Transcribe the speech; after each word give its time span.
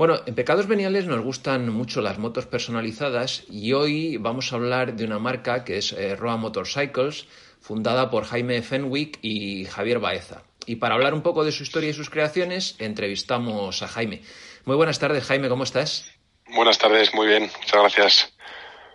Bueno, 0.00 0.18
en 0.24 0.34
Pecados 0.34 0.66
Veniales 0.66 1.04
nos 1.04 1.20
gustan 1.22 1.68
mucho 1.68 2.00
las 2.00 2.16
motos 2.16 2.46
personalizadas 2.46 3.44
y 3.50 3.74
hoy 3.74 4.16
vamos 4.16 4.50
a 4.50 4.56
hablar 4.56 4.96
de 4.96 5.04
una 5.04 5.18
marca 5.18 5.62
que 5.62 5.76
es 5.76 5.92
eh, 5.92 6.16
Roa 6.16 6.38
Motorcycles, 6.38 7.26
fundada 7.60 8.08
por 8.08 8.24
Jaime 8.24 8.62
Fenwick 8.62 9.18
y 9.20 9.66
Javier 9.66 9.98
Baeza. 9.98 10.42
Y 10.64 10.76
para 10.76 10.94
hablar 10.94 11.12
un 11.12 11.20
poco 11.20 11.44
de 11.44 11.52
su 11.52 11.64
historia 11.64 11.90
y 11.90 11.92
sus 11.92 12.08
creaciones, 12.08 12.76
entrevistamos 12.78 13.82
a 13.82 13.88
Jaime. 13.88 14.22
Muy 14.64 14.74
buenas 14.74 14.98
tardes, 14.98 15.24
Jaime, 15.24 15.50
¿cómo 15.50 15.64
estás? 15.64 16.06
Buenas 16.54 16.78
tardes, 16.78 17.12
muy 17.12 17.26
bien, 17.26 17.50
muchas 17.58 17.80
gracias. 17.82 18.32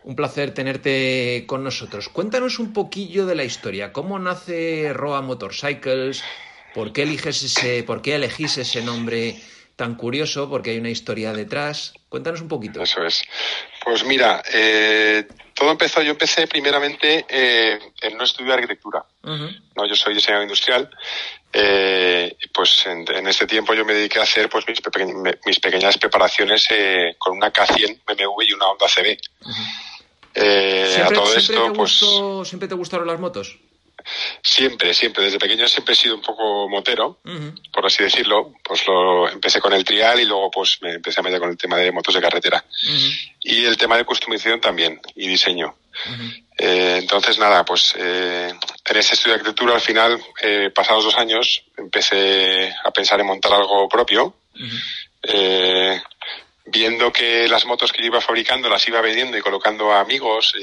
Un 0.05 0.15
placer 0.15 0.55
tenerte 0.55 1.43
con 1.45 1.63
nosotros. 1.63 2.09
Cuéntanos 2.09 2.57
un 2.57 2.73
poquillo 2.73 3.27
de 3.27 3.35
la 3.35 3.43
historia. 3.43 3.93
¿Cómo 3.93 4.17
nace 4.17 4.91
Roa 4.91 5.21
Motorcycles? 5.21 6.23
¿Por 6.73 6.93
qué 6.93 7.03
eliges 7.03 7.43
ese, 7.43 7.83
por 7.83 8.01
qué 8.01 8.15
elegís 8.15 8.57
ese 8.57 8.81
nombre 8.81 9.35
tan 9.75 9.95
curioso 9.95 10.49
porque 10.49 10.71
hay 10.71 10.77
una 10.77 10.89
historia 10.89 11.33
detrás. 11.33 11.93
Cuéntanos 12.09 12.41
un 12.41 12.47
poquito. 12.47 12.81
Eso 12.81 13.03
es. 13.03 13.23
Pues 13.83 14.03
mira, 14.05 14.41
eh, 14.53 15.27
todo 15.53 15.71
empezó, 15.71 16.01
yo 16.01 16.11
empecé 16.11 16.47
primeramente 16.47 17.25
eh, 17.27 17.79
en 18.01 18.17
no 18.17 18.23
estudiar 18.23 18.59
arquitectura. 18.59 19.05
No, 19.23 19.85
yo 19.87 19.95
soy 19.95 20.13
diseñador 20.13 20.43
industrial. 20.43 20.89
Eh, 21.51 22.35
pues 22.53 22.85
en, 22.85 23.27
este 23.27 23.47
tiempo 23.47 23.73
yo 23.73 23.85
me 23.85 23.93
dediqué 23.93 24.19
a 24.19 24.23
hacer 24.23 24.49
pues 24.49 24.65
mis, 24.67 24.81
mis 25.45 25.59
pequeñas 25.59 25.97
preparaciones 25.97 26.67
eh, 26.69 27.15
con 27.17 27.37
una 27.37 27.51
K100 27.51 28.01
BMW 28.05 28.41
y 28.41 28.53
una 28.53 28.67
Honda 28.67 28.87
CB. 28.87 29.17
a 31.01 31.07
todo 31.09 31.33
esto, 31.35 31.73
pues. 31.73 32.01
¿Siempre 32.47 32.67
te 32.67 32.75
gustaron 32.75 33.07
las 33.07 33.19
motos? 33.19 33.57
Siempre, 34.41 34.93
siempre. 34.93 35.23
Desde 35.23 35.39
pequeño 35.39 35.67
siempre 35.67 35.93
he 35.93 35.97
sido 35.97 36.15
un 36.15 36.21
poco 36.21 36.69
motero, 36.69 37.19
por 37.73 37.85
así 37.85 38.03
decirlo. 38.03 38.53
Pues 38.63 38.87
lo 38.87 39.29
empecé 39.29 39.59
con 39.59 39.73
el 39.73 39.83
trial 39.83 40.19
y 40.19 40.25
luego 40.25 40.51
pues 40.51 40.79
me 40.81 40.93
empecé 40.93 41.19
a 41.19 41.23
meter 41.23 41.39
con 41.39 41.49
el 41.49 41.57
tema 41.57 41.77
de 41.77 41.91
motos 41.91 42.13
de 42.13 42.21
carretera. 42.21 42.63
Y 43.41 43.65
el 43.65 43.77
tema 43.77 43.97
de 43.97 44.05
customización 44.05 44.61
también, 44.61 44.99
y 45.15 45.27
diseño. 45.27 45.75
Eh, 46.57 46.97
entonces, 46.99 47.37
nada, 47.37 47.65
pues 47.65 47.93
eh, 47.97 48.53
en 48.85 48.97
ese 48.97 49.13
estudio 49.13 49.33
de 49.33 49.39
arquitectura 49.39 49.75
al 49.75 49.81
final, 49.81 50.21
eh, 50.41 50.69
pasados 50.73 51.03
dos 51.03 51.17
años, 51.17 51.63
empecé 51.77 52.73
a 52.83 52.91
pensar 52.91 53.19
en 53.19 53.27
montar 53.27 53.53
algo 53.53 53.87
propio. 53.89 54.35
viendo 56.67 57.13
que 57.13 57.47
las 57.47 57.65
motos 57.65 57.91
que 57.91 58.01
yo 58.01 58.07
iba 58.07 58.21
fabricando 58.21 58.67
las 58.67 58.87
iba 58.87 58.99
vendiendo 58.99 59.37
y 59.37 59.41
colocando 59.41 59.91
a 59.91 60.01
amigos 60.01 60.53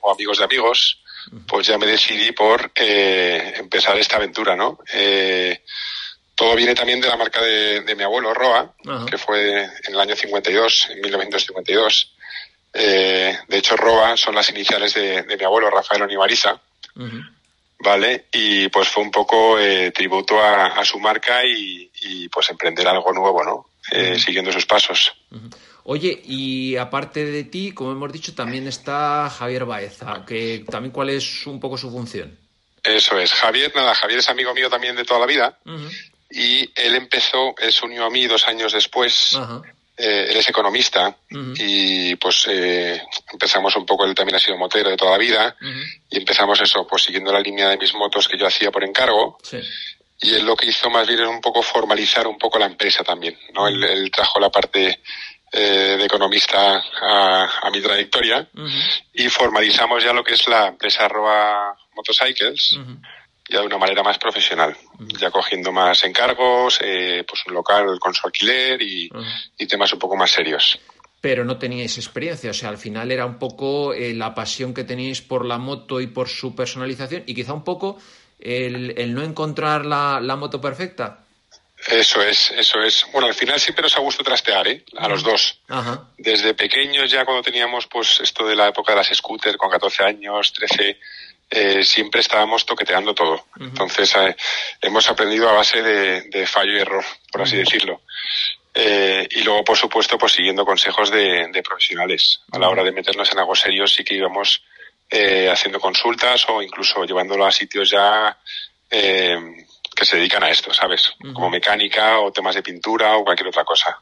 o 0.00 0.12
amigos 0.12 0.38
de 0.38 0.44
amigos, 0.44 1.00
pues 1.46 1.66
ya 1.66 1.78
me 1.78 1.86
decidí 1.86 2.32
por 2.32 2.70
eh, 2.74 3.54
empezar 3.56 3.96
esta 3.98 4.16
aventura, 4.16 4.56
¿no? 4.56 4.78
Eh, 4.92 5.62
todo 6.34 6.54
viene 6.54 6.74
también 6.74 7.00
de 7.00 7.08
la 7.08 7.16
marca 7.16 7.42
de, 7.42 7.94
mi 7.96 8.02
abuelo, 8.02 8.32
Roa, 8.32 8.74
que 9.10 9.18
fue 9.18 9.64
en 9.64 9.92
el 9.92 10.00
año 10.00 10.14
52, 10.14 10.90
en 10.90 11.00
1952. 11.00 12.14
Eh, 12.74 13.38
de 13.48 13.58
hecho, 13.58 13.76
Roa 13.76 14.16
son 14.16 14.36
las 14.36 14.48
iniciales 14.50 14.94
de, 14.94 15.36
mi 15.36 15.44
abuelo, 15.44 15.68
Rafael 15.68 16.02
Onibariza. 16.02 16.60
¿Vale? 17.80 18.26
Y 18.32 18.68
pues 18.68 18.88
fue 18.88 19.02
un 19.02 19.10
poco 19.10 19.56
tributo 19.92 20.40
a, 20.40 20.84
su 20.84 21.00
marca 21.00 21.40
y, 21.44 22.28
pues 22.28 22.50
emprender 22.50 22.86
algo 22.86 23.12
nuevo, 23.12 23.42
¿no? 23.42 23.70
siguiendo 24.16 24.52
sus 24.52 24.66
pasos. 24.66 25.12
Oye, 25.90 26.20
y 26.22 26.76
aparte 26.76 27.24
de 27.24 27.44
ti, 27.44 27.72
como 27.72 27.92
hemos 27.92 28.12
dicho, 28.12 28.34
también 28.34 28.68
está 28.68 29.30
Javier 29.30 29.64
Baeza, 29.64 30.22
que 30.26 30.62
también 30.70 30.92
cuál 30.92 31.08
es 31.08 31.46
un 31.46 31.58
poco 31.58 31.78
su 31.78 31.90
función. 31.90 32.38
Eso 32.84 33.18
es. 33.18 33.32
Javier, 33.32 33.72
nada, 33.74 33.94
Javier 33.94 34.18
es 34.18 34.28
amigo 34.28 34.52
mío 34.52 34.68
también 34.68 34.94
de 34.96 35.06
toda 35.06 35.20
la 35.20 35.24
vida. 35.24 35.58
Y 36.30 36.70
él 36.78 36.94
empezó, 36.94 37.54
él 37.56 37.72
se 37.72 37.86
unió 37.86 38.04
a 38.04 38.10
mí 38.10 38.26
dos 38.26 38.46
años 38.46 38.74
después. 38.74 39.38
Eh, 39.96 40.26
él 40.28 40.36
es 40.36 40.48
economista 40.50 41.16
y 41.56 42.14
pues 42.16 42.46
eh, 42.50 43.02
empezamos 43.32 43.74
un 43.74 43.86
poco, 43.86 44.04
él 44.04 44.14
también 44.14 44.36
ha 44.36 44.40
sido 44.40 44.58
motero 44.58 44.90
de 44.90 44.96
toda 44.96 45.12
la 45.12 45.18
vida 45.18 45.56
y 46.10 46.18
empezamos 46.18 46.60
eso, 46.60 46.86
pues 46.86 47.04
siguiendo 47.04 47.32
la 47.32 47.40
línea 47.40 47.70
de 47.70 47.78
mis 47.78 47.94
motos 47.94 48.28
que 48.28 48.36
yo 48.36 48.46
hacía 48.46 48.70
por 48.70 48.84
encargo. 48.84 49.38
Y 50.20 50.34
él 50.34 50.44
lo 50.44 50.54
que 50.54 50.66
hizo 50.66 50.90
más 50.90 51.08
bien 51.08 51.20
es 51.20 51.28
un 51.28 51.40
poco 51.40 51.62
formalizar 51.62 52.26
un 52.26 52.36
poco 52.36 52.58
la 52.58 52.66
empresa 52.66 53.02
también, 53.02 53.38
¿no? 53.54 53.68
él 53.68 54.10
trajo 54.12 54.38
la 54.38 54.50
parte 54.50 55.00
eh, 55.52 55.96
de 55.98 56.04
economista 56.04 56.82
a, 57.00 57.70
mi 57.72 57.80
trayectoria 57.80 58.48
y 59.12 59.28
formalizamos 59.28 60.02
ya 60.02 60.12
lo 60.12 60.24
que 60.24 60.34
es 60.34 60.48
la 60.48 60.68
empresa 60.68 61.08
Roa 61.08 61.76
Motorcycles 61.94 62.78
ya 63.48 63.60
de 63.60 63.66
una 63.66 63.78
manera 63.78 64.02
más 64.02 64.18
profesional, 64.18 64.76
ya 65.18 65.30
cogiendo 65.30 65.72
más 65.72 66.04
encargos, 66.04 66.78
eh, 66.82 67.24
pues 67.26 67.42
un 67.46 67.54
local 67.54 67.98
con 67.98 68.12
su 68.14 68.26
alquiler 68.26 68.80
y, 68.82 69.08
temas 69.66 69.92
un 69.92 69.98
poco 69.98 70.16
más 70.16 70.30
serios 70.30 70.78
pero 71.20 71.44
no 71.44 71.58
teníais 71.58 71.98
experiencia. 71.98 72.52
O 72.52 72.54
sea, 72.54 72.68
al 72.68 72.78
final 72.78 73.10
era 73.10 73.26
un 73.26 73.40
poco 73.40 73.92
eh, 73.92 74.14
la 74.14 74.36
pasión 74.36 74.72
que 74.72 74.84
teníais 74.84 75.20
por 75.20 75.44
la 75.44 75.58
moto 75.58 76.00
y 76.00 76.06
por 76.06 76.28
su 76.28 76.54
personalización 76.54 77.24
y 77.26 77.34
quizá 77.34 77.54
un 77.54 77.64
poco 77.64 77.98
el, 78.38 79.12
no 79.12 79.22
encontrar 79.22 79.84
la, 79.84 80.36
moto 80.36 80.60
perfecta. 80.60 81.26
Eso 81.86 82.20
es, 82.22 82.50
eso 82.50 82.80
es. 82.82 83.06
Bueno, 83.12 83.28
al 83.28 83.34
final 83.34 83.58
siempre 83.60 83.82
nos 83.82 83.96
ha 83.96 84.00
gustado 84.00 84.24
trastear, 84.24 84.66
¿eh? 84.66 84.84
A 84.96 85.08
los 85.08 85.22
dos. 85.22 85.60
Desde 86.16 86.54
pequeños, 86.54 87.10
ya 87.10 87.24
cuando 87.24 87.42
teníamos, 87.42 87.86
pues, 87.86 88.20
esto 88.20 88.46
de 88.46 88.56
la 88.56 88.68
época 88.68 88.92
de 88.92 88.98
las 88.98 89.08
scooters, 89.08 89.56
con 89.56 89.70
14 89.70 90.04
años, 90.04 90.52
13, 90.52 90.98
eh, 91.50 91.84
siempre 91.84 92.20
estábamos 92.20 92.66
toqueteando 92.66 93.14
todo. 93.14 93.46
Entonces, 93.60 94.12
eh, 94.16 94.36
hemos 94.82 95.08
aprendido 95.08 95.48
a 95.48 95.52
base 95.52 95.82
de, 95.82 96.46
fallo 96.46 96.72
y 96.72 96.80
error, 96.80 97.04
por 97.30 97.42
así 97.42 97.56
decirlo. 97.56 98.02
Eh, 98.74 99.26
y 99.30 99.42
luego, 99.42 99.64
por 99.64 99.76
supuesto, 99.76 100.18
pues 100.18 100.32
siguiendo 100.32 100.64
consejos 100.64 101.10
de, 101.10 101.48
de 101.48 101.62
profesionales. 101.62 102.40
A 102.52 102.58
la 102.58 102.68
hora 102.68 102.82
de 102.82 102.92
meternos 102.92 103.30
en 103.32 103.38
algo 103.38 103.54
serio, 103.54 103.86
sí 103.86 104.04
que 104.04 104.14
íbamos 104.14 104.62
eh, 105.10 105.48
haciendo 105.50 105.80
consultas 105.80 106.46
o 106.50 106.60
incluso 106.60 107.02
llevándolo 107.04 107.46
a 107.46 107.50
sitios 107.50 107.88
ya 107.88 108.36
eh, 108.90 109.38
que 109.98 110.04
se 110.04 110.16
dedican 110.16 110.44
a 110.44 110.50
esto, 110.50 110.72
¿sabes? 110.72 111.12
Como 111.34 111.50
mecánica 111.50 112.20
o 112.20 112.30
temas 112.30 112.54
de 112.54 112.62
pintura 112.62 113.16
o 113.16 113.24
cualquier 113.24 113.48
otra 113.48 113.64
cosa. 113.64 113.98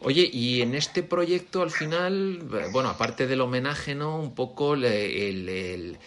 Oye, 0.00 0.28
y 0.32 0.60
en 0.60 0.74
este 0.74 1.04
proyecto 1.04 1.62
al 1.62 1.70
final, 1.70 2.40
bueno, 2.72 2.88
aparte 2.88 3.28
del 3.28 3.42
homenaje, 3.42 3.94
¿no? 3.94 4.18
Un 4.18 4.34
poco 4.34 4.74
el, 4.74 5.98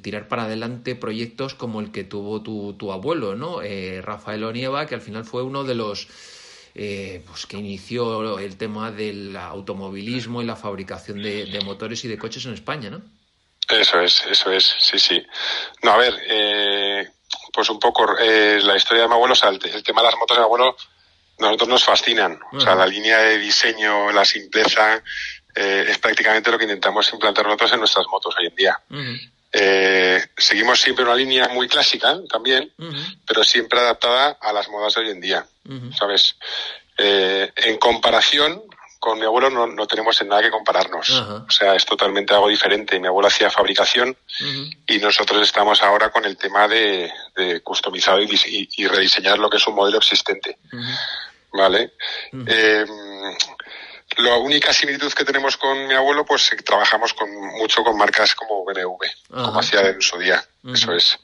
tirar 0.00 0.28
para 0.28 0.44
adelante 0.44 0.94
proyectos 0.94 1.54
como 1.54 1.80
el 1.80 1.90
que 1.90 2.04
tuvo 2.04 2.40
tu, 2.40 2.92
abuelo, 2.92 3.34
¿no? 3.34 3.62
Eh, 3.62 4.00
Rafael 4.00 4.44
Onieva, 4.44 4.86
que 4.86 4.94
al 4.94 5.00
final 5.00 5.24
fue 5.24 5.42
uno 5.42 5.64
de 5.64 5.74
los... 5.74 6.06
Eh, 6.76 7.24
pues 7.26 7.46
que 7.46 7.56
inició 7.56 8.38
el 8.38 8.56
tema 8.56 8.92
del 8.92 9.36
automovilismo 9.36 10.40
y 10.40 10.44
la 10.44 10.54
fabricación 10.54 11.20
de, 11.20 11.60
motores 11.64 12.04
y 12.04 12.08
de 12.08 12.16
coches 12.16 12.46
en 12.46 12.54
España, 12.54 12.90
¿no? 12.90 13.02
Eso 13.68 14.00
es, 14.00 14.24
eso 14.30 14.52
es, 14.52 14.76
sí, 14.78 15.00
sí. 15.00 15.20
No, 15.82 15.90
a 15.90 15.96
ver, 15.96 16.14
eh, 16.28 17.08
pues 17.60 17.68
un 17.68 17.78
poco 17.78 18.16
eh, 18.18 18.58
la 18.62 18.74
historia 18.74 19.02
de 19.02 19.08
mi 19.08 19.14
abuelo, 19.16 19.34
o 19.34 19.36
sea, 19.36 19.50
el, 19.50 19.58
tema 19.58 20.00
de 20.00 20.06
las 20.06 20.16
motos 20.16 20.34
de 20.34 20.40
mi 20.40 20.44
abuelo, 20.44 20.74
nosotros 21.38 21.68
nos 21.68 21.84
fascinan. 21.84 22.40
O 22.54 22.58
sea, 22.58 22.74
la 22.74 22.86
línea 22.86 23.18
de 23.18 23.36
diseño, 23.36 24.10
la 24.12 24.24
simpleza, 24.24 25.02
eh, 25.54 25.84
es 25.86 25.98
prácticamente 25.98 26.50
lo 26.50 26.56
que 26.56 26.64
intentamos 26.64 27.12
implantar 27.12 27.44
nosotros 27.44 27.74
en 27.74 27.80
nuestras 27.80 28.06
motos 28.10 28.34
hoy 28.38 28.46
en 28.46 28.54
día. 28.54 28.80
eh, 29.52 30.26
seguimos 30.38 30.80
siempre 30.80 31.04
una 31.04 31.14
línea 31.14 31.48
muy 31.48 31.68
clásica 31.68 32.18
también, 32.30 32.72
pero 33.26 33.44
siempre 33.44 33.80
adaptada 33.80 34.38
a 34.40 34.54
las 34.54 34.66
modas 34.70 34.94
de 34.94 35.02
hoy 35.02 35.10
en 35.10 35.20
día, 35.20 35.44
¿sabes? 35.98 36.36
En 36.96 37.76
comparación, 37.76 38.62
con 39.00 39.18
mi 39.18 39.24
abuelo 39.24 39.48
no, 39.48 39.66
no 39.66 39.86
tenemos 39.86 40.20
en 40.20 40.28
nada 40.28 40.42
que 40.42 40.50
compararnos. 40.50 41.10
O 41.10 41.50
sea, 41.50 41.74
es 41.74 41.86
totalmente 41.86 42.34
algo 42.34 42.48
diferente. 42.48 43.00
Mi 43.00 43.08
abuelo 43.08 43.28
hacía 43.28 43.50
fabricación 43.50 44.14
y 44.86 44.98
nosotros 44.98 45.42
estamos 45.42 45.82
ahora 45.82 46.10
con 46.10 46.24
el 46.26 46.36
tema 46.36 46.68
de, 46.68 47.10
de 47.34 47.62
customizado 47.62 48.20
y, 48.20 48.68
y, 48.76 48.86
rediseñar 48.86 49.38
lo 49.38 49.48
que 49.48 49.56
es 49.56 49.66
un 49.66 49.74
modelo 49.74 49.98
existente. 49.98 50.58
¿Vale? 51.52 51.94
Eh, 52.46 52.84
la 54.18 54.36
única 54.36 54.72
similitud 54.72 55.12
que 55.12 55.24
tenemos 55.24 55.56
con 55.56 55.86
mi 55.86 55.94
abuelo, 55.94 56.26
pues 56.26 56.54
trabajamos 56.64 57.14
con 57.14 57.34
mucho 57.58 57.82
con 57.82 57.96
marcas 57.96 58.34
como 58.34 58.64
BMW, 58.66 59.06
como 59.30 59.60
hacía 59.60 59.80
en 59.88 60.02
su 60.02 60.18
día. 60.18 60.44
Eso 60.72 60.92
es. 60.92 61.18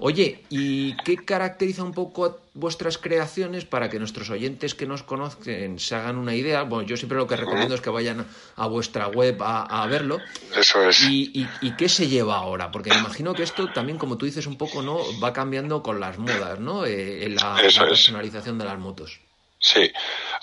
Oye, 0.00 0.44
¿y 0.48 0.96
qué 0.98 1.16
caracteriza 1.16 1.82
un 1.82 1.92
poco 1.92 2.40
vuestras 2.54 2.98
creaciones 2.98 3.64
para 3.64 3.90
que 3.90 3.98
nuestros 3.98 4.30
oyentes 4.30 4.74
que 4.74 4.86
nos 4.86 5.02
conozcan 5.02 5.78
se 5.78 5.94
hagan 5.94 6.18
una 6.18 6.34
idea? 6.34 6.62
Bueno, 6.62 6.86
yo 6.86 6.96
siempre 6.96 7.18
lo 7.18 7.26
que 7.26 7.36
recomiendo 7.36 7.74
es 7.74 7.80
que 7.80 7.90
vayan 7.90 8.26
a 8.56 8.66
vuestra 8.68 9.08
web 9.08 9.36
a, 9.40 9.86
verlo. 9.86 10.20
Eso 10.54 10.88
es. 10.88 11.00
¿Y, 11.02 11.48
qué 11.76 11.88
se 11.88 12.08
lleva 12.08 12.36
ahora? 12.36 12.70
Porque 12.70 12.90
me 12.90 12.98
imagino 12.98 13.34
que 13.34 13.42
esto 13.42 13.68
también, 13.72 13.98
como 13.98 14.16
tú 14.16 14.26
dices 14.26 14.46
un 14.46 14.56
poco, 14.56 14.82
¿no? 14.82 14.98
Va 15.20 15.32
cambiando 15.32 15.82
con 15.82 15.98
las 15.98 16.18
modas, 16.18 16.60
¿no? 16.60 16.84
Eh, 16.84 17.24
en 17.24 17.34
la, 17.36 17.56
personalización 17.56 18.58
de 18.58 18.64
las 18.64 18.78
motos. 18.78 19.18
Sí. 19.60 19.90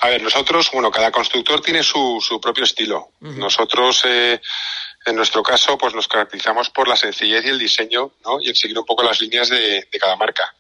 A 0.02 0.10
ver, 0.10 0.22
nosotros, 0.22 0.70
bueno, 0.74 0.92
cada 0.92 1.12
constructor 1.12 1.62
tiene 1.62 1.84
su, 1.84 2.22
su 2.22 2.42
propio 2.42 2.66
estilo. 2.66 3.12
Nosotros... 3.22 4.04
Eh, 4.06 4.42
en 5.06 5.16
nuestro 5.16 5.44
caso, 5.44 5.78
pues 5.78 5.94
nos 5.94 6.08
caracterizamos 6.08 6.72
por 6.72 6.88
la 6.88 6.96
sencillez 6.96 7.46
y 7.46 7.50
el 7.50 7.60
diseño, 7.60 8.14
¿no? 8.26 8.42
Y 8.42 8.50
en 8.50 8.56
seguir 8.56 8.78
un 8.78 8.86
poco 8.86 9.04
las 9.04 9.22
líneas 9.22 9.50
de, 9.50 9.88
cada 10.00 10.16
marca. 10.16 10.54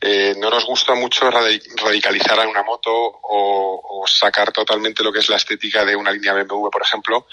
eh, 0.00 0.34
no 0.38 0.48
nos 0.48 0.64
gusta 0.64 0.94
mucho 0.94 1.30
radicalizar 1.30 2.40
a 2.40 2.48
una 2.48 2.62
moto 2.62 2.90
o, 2.90 4.04
sacar 4.04 4.50
totalmente 4.50 5.04
lo 5.04 5.12
que 5.12 5.20
es 5.20 5.28
la 5.28 5.36
estética 5.36 5.84
de 5.84 5.94
una 5.94 6.10
línea 6.10 6.32
BMW, 6.32 6.68
por 6.70 6.82
ejemplo, 6.82 7.26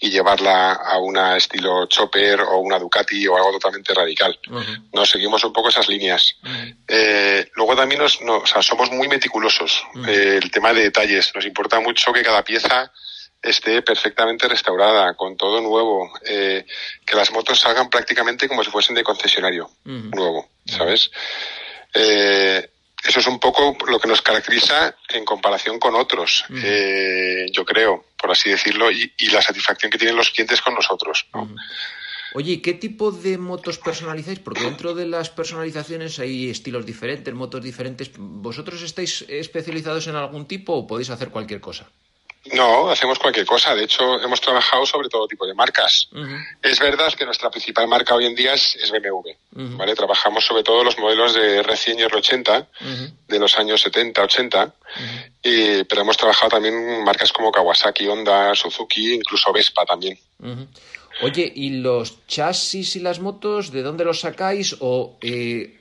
y 0.00 0.10
llevarla 0.10 0.72
a 0.72 0.98
una 0.98 1.36
estilo 1.36 1.86
Chopper 1.86 2.40
o 2.40 2.58
una 2.58 2.78
Ducati 2.80 3.26
o 3.28 3.36
algo 3.36 3.52
totalmente 3.52 3.94
radical. 3.94 4.36
Nos 4.92 5.10
seguimos 5.10 5.44
un 5.44 5.52
poco 5.52 5.68
esas 5.68 5.88
líneas. 5.88 6.36
eh, 6.88 7.48
luego 7.54 7.76
también 7.76 8.00
nos, 8.00 8.18
o 8.20 8.46
sea, 8.46 8.60
somos 8.62 8.90
muy 8.90 9.06
meticulosos. 9.06 9.84
Eh, 10.08 10.40
el 10.42 10.50
tema 10.50 10.72
de 10.72 10.82
detalles. 10.82 11.32
Nos 11.34 11.46
importa 11.46 11.78
mucho 11.78 12.12
que 12.12 12.22
cada 12.22 12.42
pieza 12.42 12.90
esté 13.46 13.82
perfectamente 13.82 14.48
restaurada, 14.48 15.14
con 15.14 15.36
todo 15.36 15.60
nuevo, 15.60 16.10
eh, 16.24 16.66
que 17.04 17.16
las 17.16 17.30
motos 17.32 17.60
salgan 17.60 17.88
prácticamente 17.88 18.48
como 18.48 18.64
si 18.64 18.70
fuesen 18.70 18.94
de 18.94 19.04
concesionario 19.04 19.70
nuevo, 19.84 20.48
¿sabes? 20.66 21.10
Eh, 21.94 22.68
eso 23.04 23.20
es 23.20 23.26
un 23.26 23.38
poco 23.38 23.76
lo 23.86 24.00
que 24.00 24.08
nos 24.08 24.20
caracteriza 24.20 24.96
en 25.08 25.24
comparación 25.24 25.78
con 25.78 25.94
otros, 25.94 26.44
eh, 26.50 27.46
yo 27.52 27.64
creo, 27.64 28.06
por 28.18 28.32
así 28.32 28.50
decirlo, 28.50 28.90
y, 28.90 29.12
la 29.30 29.42
satisfacción 29.42 29.90
que 29.90 29.98
tienen 29.98 30.16
los 30.16 30.30
clientes 30.30 30.60
con 30.60 30.74
nosotros. 30.74 31.26
Oye, 32.34 32.60
¿qué 32.60 32.74
tipo 32.74 33.12
de 33.12 33.38
motos 33.38 33.78
personalizáis? 33.78 34.40
Porque 34.40 34.64
dentro 34.64 34.94
de 34.94 35.06
las 35.06 35.30
personalizaciones 35.30 36.18
hay 36.18 36.50
estilos 36.50 36.84
diferentes, 36.84 37.32
motos 37.32 37.62
diferentes. 37.62 38.10
¿Vosotros 38.18 38.82
estáis 38.82 39.24
especializados 39.28 40.06
en 40.08 40.16
algún 40.16 40.46
tipo 40.46 40.74
o 40.74 40.86
podéis 40.86 41.10
hacer 41.10 41.30
cualquier 41.30 41.60
cosa? 41.60 41.88
No, 42.52 42.90
hacemos 42.90 43.18
cualquier 43.18 43.46
cosa. 43.46 43.74
De 43.74 43.84
hecho, 43.84 44.20
hemos 44.22 44.40
trabajado 44.40 44.86
sobre 44.86 45.08
todo 45.08 45.26
tipo 45.26 45.46
de 45.46 45.54
marcas. 45.54 46.08
Es 46.62 46.78
verdad 46.78 47.12
que 47.14 47.24
nuestra 47.24 47.50
principal 47.50 47.88
marca 47.88 48.14
hoy 48.14 48.26
en 48.26 48.34
día 48.34 48.54
es, 48.54 48.90
BMW. 48.90 49.30
¿vale? 49.76 49.94
Trabajamos 49.94 50.44
sobre 50.44 50.62
todo 50.62 50.84
los 50.84 50.98
modelos 50.98 51.34
de 51.34 51.62
R100 51.62 52.00
y 52.00 52.02
R80 52.02 52.66
de 53.28 53.38
los 53.38 53.56
años 53.58 53.80
70, 53.80 54.22
80. 54.22 54.74
y, 55.42 55.84
pero 55.84 56.02
hemos 56.02 56.16
trabajado 56.16 56.50
también 56.50 57.02
marcas 57.04 57.32
como 57.32 57.50
Kawasaki, 57.50 58.06
Honda, 58.06 58.54
Suzuki, 58.54 59.14
incluso 59.14 59.52
Vespa 59.52 59.84
también. 59.84 60.18
Oye, 61.22 61.50
¿y 61.54 61.70
los 61.80 62.26
chasis 62.26 62.96
y 62.96 63.00
las 63.00 63.20
motos, 63.20 63.72
de 63.72 63.82
dónde 63.82 64.04
los 64.04 64.20
sacáis? 64.20 64.76
¿O 64.80 65.16
eh, 65.22 65.75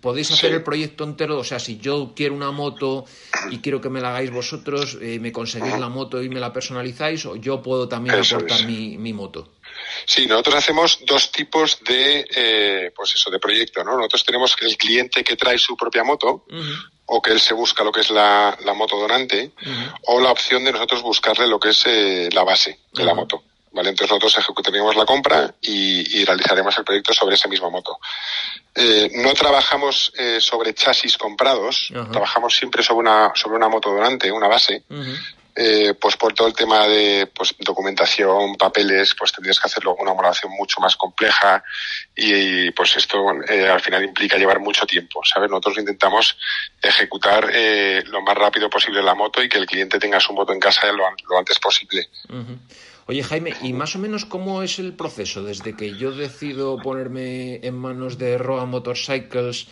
podéis 0.00 0.30
hacer 0.30 0.52
el 0.52 0.62
proyecto 0.62 1.04
entero, 1.04 1.38
o 1.38 1.44
sea, 1.44 1.58
si 1.58 1.78
yo 1.78 2.12
quiero 2.14 2.34
una 2.34 2.50
moto 2.50 3.04
y 3.50 3.58
quiero 3.58 3.80
que 3.80 3.88
me 3.88 4.00
la 4.00 4.10
hagáis 4.10 4.30
vosotros, 4.30 4.98
eh, 5.00 5.18
me 5.20 5.32
conseguís 5.32 5.78
la 5.78 5.88
moto 5.88 6.22
y 6.22 6.28
me 6.28 6.40
la 6.40 6.52
personalizáis, 6.52 7.24
o 7.26 7.36
yo 7.36 7.62
puedo 7.62 7.88
también 7.88 8.16
aportar 8.16 8.64
mi, 8.66 9.12
moto. 9.12 9.52
Sí, 10.06 10.26
nosotros 10.26 10.56
hacemos 10.56 11.00
dos 11.06 11.32
tipos 11.32 11.78
de, 11.84 12.26
eh, 12.34 12.92
pues 12.94 13.14
eso, 13.14 13.30
de 13.30 13.38
proyecto, 13.38 13.82
¿no? 13.82 13.96
Nosotros 13.96 14.24
tenemos 14.24 14.56
el 14.60 14.76
cliente 14.76 15.24
que 15.24 15.36
trae 15.36 15.58
su 15.58 15.76
propia 15.76 16.04
moto, 16.04 16.44
o 17.06 17.20
que 17.20 17.32
él 17.32 17.40
se 17.40 17.54
busca 17.54 17.82
lo 17.82 17.90
que 17.90 18.00
es 18.00 18.10
la, 18.10 18.56
moto 18.74 18.98
donante, 18.98 19.52
o 20.06 20.20
la 20.20 20.30
opción 20.30 20.64
de 20.64 20.72
nosotros 20.72 21.02
buscarle 21.02 21.46
lo 21.46 21.58
que 21.58 21.70
es 21.70 21.82
eh, 21.86 22.28
la 22.32 22.44
base 22.44 22.78
de 22.92 23.04
la 23.04 23.14
moto. 23.14 23.42
¿Vale? 23.72 23.90
Entonces 23.90 24.10
nosotros 24.10 24.38
ejecutaremos 24.38 24.96
la 24.96 25.04
compra 25.04 25.54
y, 25.60 26.24
realizaremos 26.24 26.76
el 26.78 26.84
proyecto 26.84 27.12
sobre 27.14 27.34
esa 27.34 27.48
misma 27.48 27.70
moto. 27.70 27.98
Eh, 28.74 29.10
no 29.14 29.32
trabajamos 29.34 30.12
eh, 30.16 30.40
sobre 30.40 30.74
chasis 30.74 31.16
comprados, 31.16 31.88
trabajamos 32.12 32.54
siempre 32.54 32.82
sobre 32.82 33.00
una, 33.00 33.32
sobre 33.34 33.56
una 33.56 33.68
moto 33.68 33.90
donante, 33.90 34.30
una 34.30 34.48
base. 34.48 34.84
Eh, 35.52 35.94
pues 36.00 36.16
por 36.16 36.32
todo 36.32 36.46
el 36.46 36.54
tema 36.54 36.86
de 36.86 37.26
pues, 37.34 37.54
documentación, 37.58 38.54
papeles, 38.54 39.14
pues 39.18 39.32
tendrías 39.32 39.58
que 39.58 39.66
hacerlo 39.66 39.96
una 39.98 40.12
homologación 40.12 40.52
mucho 40.52 40.80
más 40.80 40.96
compleja 40.96 41.62
y, 42.14 42.70
pues 42.70 42.96
esto 42.96 43.28
al 43.28 43.80
final 43.80 44.04
implica 44.04 44.38
llevar 44.38 44.60
mucho 44.60 44.86
tiempo, 44.86 45.20
¿sabes? 45.24 45.50
Nosotros 45.50 45.78
intentamos 45.78 46.38
ejecutar 46.80 47.50
lo 48.06 48.22
más 48.22 48.36
rápido 48.36 48.70
posible 48.70 49.02
la 49.02 49.14
moto 49.14 49.42
y 49.42 49.48
que 49.48 49.58
el 49.58 49.66
cliente 49.66 49.98
tenga 49.98 50.20
su 50.20 50.32
moto 50.32 50.52
en 50.52 50.60
casa 50.60 50.86
lo, 50.92 51.04
lo 51.28 51.38
antes 51.38 51.58
posible. 51.58 52.08
Oye, 53.10 53.24
Jaime, 53.24 53.56
¿y 53.60 53.72
más 53.72 53.96
o 53.96 53.98
menos 53.98 54.24
cómo 54.24 54.62
es 54.62 54.78
el 54.78 54.92
proceso 54.92 55.42
desde 55.42 55.76
que 55.76 55.96
yo 55.96 56.12
decido 56.12 56.76
ponerme 56.76 57.56
en 57.56 57.74
manos 57.74 58.18
de 58.18 58.38
Roa 58.38 58.66
Motorcycles 58.66 59.66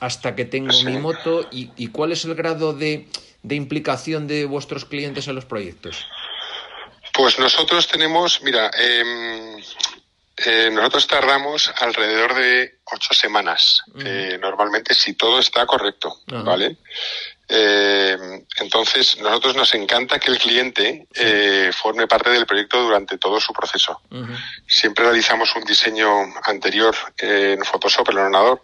hasta 0.00 0.34
que 0.34 0.44
tengo 0.44 0.82
mi 0.82 0.98
moto 0.98 1.46
y, 1.52 1.86
cuál 1.92 2.10
es 2.10 2.24
el 2.24 2.34
grado 2.34 2.72
de, 2.72 3.06
implicación 3.48 4.26
de 4.26 4.44
vuestros 4.44 4.86
clientes 4.86 5.28
en 5.28 5.36
los 5.36 5.44
proyectos? 5.44 6.04
Pues 7.12 7.38
nosotros 7.38 7.86
tenemos, 7.86 8.42
mira, 8.42 8.68
em, 8.76 9.62
eh, 10.44 10.68
nosotros 10.72 11.06
tardamos 11.06 11.72
alrededor 11.76 12.34
de 12.34 12.80
ocho 12.86 13.14
semanas, 13.14 13.84
eh, 14.04 14.36
normalmente 14.42 14.94
si 14.94 15.14
todo 15.14 15.38
está 15.38 15.64
correcto, 15.64 16.22
¿vale? 16.26 16.76
Eh, 17.48 18.16
entonces, 18.56 19.18
nosotros 19.20 19.54
nos 19.54 19.74
encanta 19.74 20.18
que 20.18 20.30
el 20.30 20.38
cliente 20.38 21.06
eh, 21.14 21.70
forme 21.72 22.06
parte 22.06 22.30
del 22.30 22.46
proyecto 22.46 22.82
durante 22.82 23.18
todo 23.18 23.40
su 23.40 23.52
proceso. 23.52 24.00
Siempre 24.66 25.04
realizamos 25.04 25.54
un 25.54 25.64
diseño 25.64 26.08
anterior 26.44 26.94
en 27.18 27.62
Photoshop, 27.64 28.08
el 28.10 28.18
ordenador. 28.18 28.62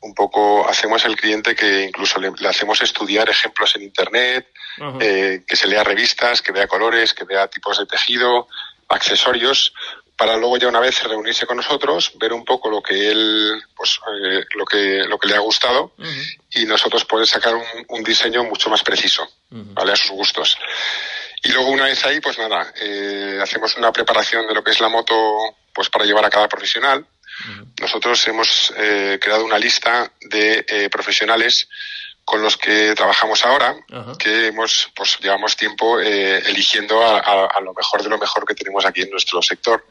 Un 0.00 0.14
poco 0.14 0.68
hacemos 0.68 1.04
el 1.04 1.16
cliente 1.16 1.54
que 1.54 1.84
incluso 1.84 2.20
le, 2.20 2.32
hacemos 2.48 2.80
estudiar 2.80 3.28
ejemplos 3.28 3.74
en 3.76 3.82
Internet, 3.82 4.48
eh, 5.00 5.42
que 5.46 5.56
se 5.56 5.66
lea 5.66 5.84
revistas, 5.84 6.42
que 6.42 6.52
vea 6.52 6.68
colores, 6.68 7.12
que 7.12 7.24
vea 7.24 7.48
tipos 7.48 7.78
de 7.78 7.86
tejido, 7.86 8.48
accesorios, 8.88 9.72
para 10.16 10.36
luego 10.36 10.56
ya 10.56 10.68
una 10.68 10.80
vez 10.80 11.02
reunirse 11.04 11.46
con 11.46 11.58
nosotros, 11.58 12.12
ver 12.16 12.32
un 12.32 12.44
poco 12.44 12.70
lo 12.70 12.82
que 12.82 13.10
él, 13.10 13.62
pues, 13.76 14.00
eh, 14.22 14.44
lo 14.54 14.64
que 14.64 15.04
lo 15.04 15.18
que 15.18 15.28
le 15.28 15.36
ha 15.36 15.40
gustado 15.40 15.92
y 16.50 16.64
nosotros 16.64 17.04
poder 17.04 17.26
sacar 17.26 17.54
un, 17.88 18.02
diseño 18.02 18.44
mucho 18.44 18.70
más 18.70 18.82
preciso, 18.82 19.28
¿vale? 19.50 19.92
A 19.92 19.96
sus 19.96 20.10
gustos. 20.10 20.56
Y 21.42 21.52
luego 21.52 21.70
una 21.70 21.84
vez 21.84 22.04
ahí, 22.04 22.20
pues 22.20 22.38
nada, 22.38 22.72
eh, 22.80 23.38
hacemos 23.42 23.76
una 23.76 23.92
preparación 23.92 24.46
de 24.46 24.54
lo 24.54 24.64
que 24.64 24.70
es 24.70 24.80
la 24.80 24.88
moto, 24.88 25.14
pues 25.72 25.90
para 25.90 26.04
llevar 26.04 26.24
a 26.24 26.30
cada 26.30 26.48
profesional. 26.48 27.06
Nosotros 27.78 28.26
hemos 28.28 28.72
eh, 28.78 29.18
creado 29.20 29.44
una 29.44 29.58
lista 29.58 30.10
de 30.22 30.88
profesionales 30.90 31.68
con 32.26 32.42
los 32.42 32.56
que 32.56 32.92
trabajamos 32.96 33.44
ahora, 33.44 33.76
que 34.18 34.48
hemos, 34.48 34.90
pues 34.96 35.16
llevamos 35.20 35.56
tiempo 35.56 36.00
eh, 36.00 36.38
eligiendo 36.38 37.00
a, 37.00 37.60
lo 37.60 37.72
mejor 37.72 38.02
de 38.02 38.08
lo 38.08 38.18
mejor 38.18 38.44
que 38.44 38.56
tenemos 38.56 38.84
aquí 38.84 39.02
en 39.02 39.10
nuestro 39.10 39.40
sector. 39.40 39.86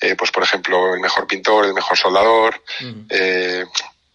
Eh, 0.00 0.16
pues 0.16 0.30
por 0.30 0.42
ejemplo, 0.42 0.94
el 0.94 1.00
mejor 1.00 1.26
pintor, 1.26 1.66
el 1.66 1.74
mejor 1.74 1.98
soldador, 1.98 2.62
eh, 3.10 3.66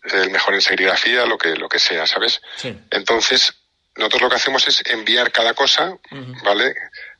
el 0.05 0.31
mejor 0.31 0.55
en 0.55 0.61
serigrafía, 0.63 1.27
lo 1.27 1.37
que, 1.37 1.55
lo 1.55 1.69
que 1.69 1.77
sea, 1.77 2.07
¿sabes? 2.07 2.41
Entonces, 2.89 3.53
nosotros 3.95 4.23
lo 4.23 4.29
que 4.31 4.37
hacemos 4.37 4.67
es 4.67 4.81
enviar 4.87 5.31
cada 5.31 5.53
cosa, 5.53 5.95
¿vale? 6.43 6.73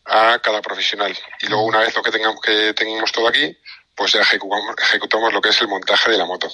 A 0.05 0.39
cada 0.39 0.59
profesional. 0.63 1.15
Y 1.41 1.47
luego 1.49 1.65
una 1.65 1.81
vez 1.81 1.95
lo 1.95 2.01
que 2.01 2.11
tengamos, 2.11 2.41
que 2.41 2.73
tengamos 2.73 3.11
todo 3.11 3.27
aquí, 3.27 3.55
pues 3.93 4.13
ya 4.13 4.21
ejecutamos, 4.21 4.75
ejecutamos 4.81 5.33
lo 5.33 5.39
que 5.39 5.49
es 5.49 5.61
el 5.61 5.67
montaje 5.67 6.09
de 6.09 6.17
la 6.17 6.25
moto. 6.25 6.51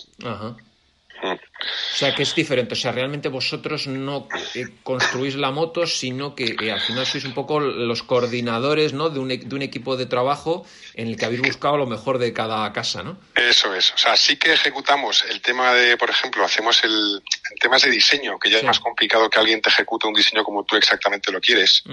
O 1.59 1.97
sea, 1.97 2.13
que 2.13 2.23
es 2.23 2.35
diferente. 2.35 2.73
O 2.73 2.77
sea, 2.77 2.91
realmente 2.91 3.29
vosotros 3.29 3.87
no 3.87 4.27
eh, 4.53 4.67
construís 4.83 5.35
la 5.35 5.51
moto, 5.51 5.87
sino 5.87 6.35
que 6.35 6.55
eh, 6.61 6.71
al 6.71 6.81
final 6.81 7.05
sois 7.05 7.25
un 7.25 7.33
poco 7.33 7.59
los 7.59 8.03
coordinadores 8.03 8.93
¿no? 8.93 9.09
de, 9.09 9.19
un, 9.19 9.27
de 9.29 9.55
un 9.55 9.61
equipo 9.61 9.97
de 9.97 10.05
trabajo 10.05 10.65
en 10.93 11.07
el 11.07 11.17
que 11.17 11.25
habéis 11.25 11.41
buscado 11.41 11.77
lo 11.77 11.87
mejor 11.87 12.19
de 12.19 12.33
cada 12.33 12.71
casa, 12.73 13.01
¿no? 13.01 13.17
Eso 13.35 13.73
es. 13.73 13.91
O 13.93 13.97
sea, 13.97 14.15
sí 14.15 14.37
que 14.37 14.53
ejecutamos 14.53 15.25
el 15.29 15.41
tema 15.41 15.73
de, 15.73 15.97
por 15.97 16.09
ejemplo, 16.09 16.43
hacemos 16.43 16.83
el, 16.83 17.23
temas 17.59 17.81
de 17.81 17.91
diseño, 17.91 18.37
que 18.39 18.49
ya 18.49 18.59
es 18.59 18.63
más 18.63 18.79
complicado 18.79 19.29
que 19.29 19.39
alguien 19.39 19.61
te 19.61 19.69
ejecute 19.69 20.07
un 20.07 20.13
diseño 20.13 20.43
como 20.43 20.63
tú 20.63 20.75
exactamente 20.75 21.31
lo 21.31 21.41
quieres. 21.41 21.83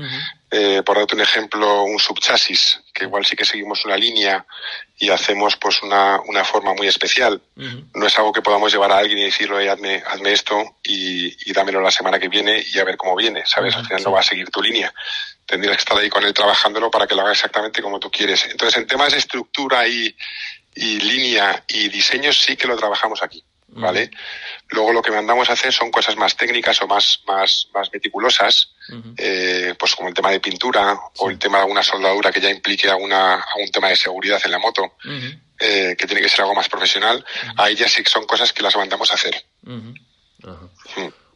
Eh, 0.51 0.83
por 0.85 0.97
darte 0.97 1.15
un 1.15 1.21
ejemplo, 1.21 1.83
un 1.85 1.99
subchasis, 1.99 2.81
que 2.93 3.05
igual 3.05 3.25
sí 3.25 3.35
que 3.35 3.45
seguimos 3.45 3.85
una 3.85 3.97
línea 3.97 4.47
y 4.99 5.11
hacemos 5.11 5.57
pues 5.57 5.83
una, 5.83 6.21
una 6.29 6.45
forma 6.45 6.75
muy 6.75 6.87
especial. 6.87 7.43
No 7.57 8.07
es 8.07 8.17
algo 8.19 8.33
que 8.33 8.43
podamos 8.43 8.73
llevar 8.73 8.93
a 8.93 8.99
alguien 8.99 9.19
y 9.19 9.25
decirle, 9.59 9.71
hazme, 9.73 10.03
hazme 10.07 10.33
esto 10.33 10.77
y, 10.83 11.51
y, 11.51 11.53
dámelo 11.53 11.81
la 11.81 11.91
semana 11.91 12.19
que 12.19 12.29
viene 12.29 12.65
y 12.73 12.79
a 12.79 12.85
ver 12.85 12.97
cómo 12.97 13.17
viene, 13.17 13.45
¿sabes? 13.47 13.75
Al 13.77 13.87
final 13.87 14.03
no 14.03 14.13
va 14.13 14.21
a 14.21 14.25
seguir 14.25 14.51
tu 14.51 14.63
línea. 14.63 14.93
Tendrías 15.47 15.77
que 15.77 15.81
estar 15.81 15.99
ahí 15.99 16.09
con 16.09 16.25
él 16.25 16.35
trabajándolo 16.35 16.91
para 16.91 17.07
que 17.07 17.15
lo 17.15 17.23
haga 17.23 17.33
exactamente 17.33 17.83
como 17.83 17.99
tú 17.99 18.11
quieres. 18.11 18.47
Entonces, 18.47 18.79
en 18.79 18.87
temas 18.87 19.13
de 19.13 19.19
estructura 19.19 19.87
y, 19.87 20.15
y 20.75 21.01
línea 21.01 21.65
y 21.69 21.89
diseño 21.89 22.33
sí 22.33 22.57
que 22.57 22.67
lo 22.67 22.77
trabajamos 22.77 23.23
aquí. 23.23 23.45
¿vale? 23.75 24.11
Luego 24.69 24.93
lo 24.93 25.03
que 25.03 25.11
mandamos 25.11 25.51
a 25.51 25.55
hacer 25.55 25.73
son 25.73 25.91
cosas 25.91 26.17
más 26.17 26.37
técnicas 26.37 26.81
o 26.83 26.87
más, 26.87 27.23
más, 27.27 27.69
más 27.75 27.93
meticulosas, 27.93 28.73
eh, 29.17 29.75
pues 29.79 29.95
como 29.95 30.09
el 30.09 30.15
tema 30.15 30.31
de 30.31 30.41
pintura 30.41 30.99
o 31.19 31.31
el 31.31 31.39
tema 31.39 31.59
de 31.59 31.63
alguna 31.63 31.83
soldadura 31.83 32.31
que 32.31 32.41
ya 32.41 32.51
implique 32.51 32.89
alguna, 32.89 33.35
algún 33.35 33.71
tema 33.73 33.89
de 33.89 33.97
seguridad 33.97 34.41
en 34.45 34.51
la 34.51 34.59
moto, 34.59 34.97
eh, 35.65 35.97
que 35.97 36.07
tiene 36.07 36.21
que 36.21 36.29
ser 36.29 36.43
algo 36.43 36.55
más 36.55 36.69
profesional. 36.69 37.25
Ahí 37.57 37.75
ya 37.75 37.89
sí 37.89 38.03
son 38.05 38.27
cosas 38.27 38.53
que 38.53 38.63
las 38.63 38.77
mandamos 38.77 39.11
a 39.11 39.15
hacer. 39.15 39.35
Mm. 39.63 39.95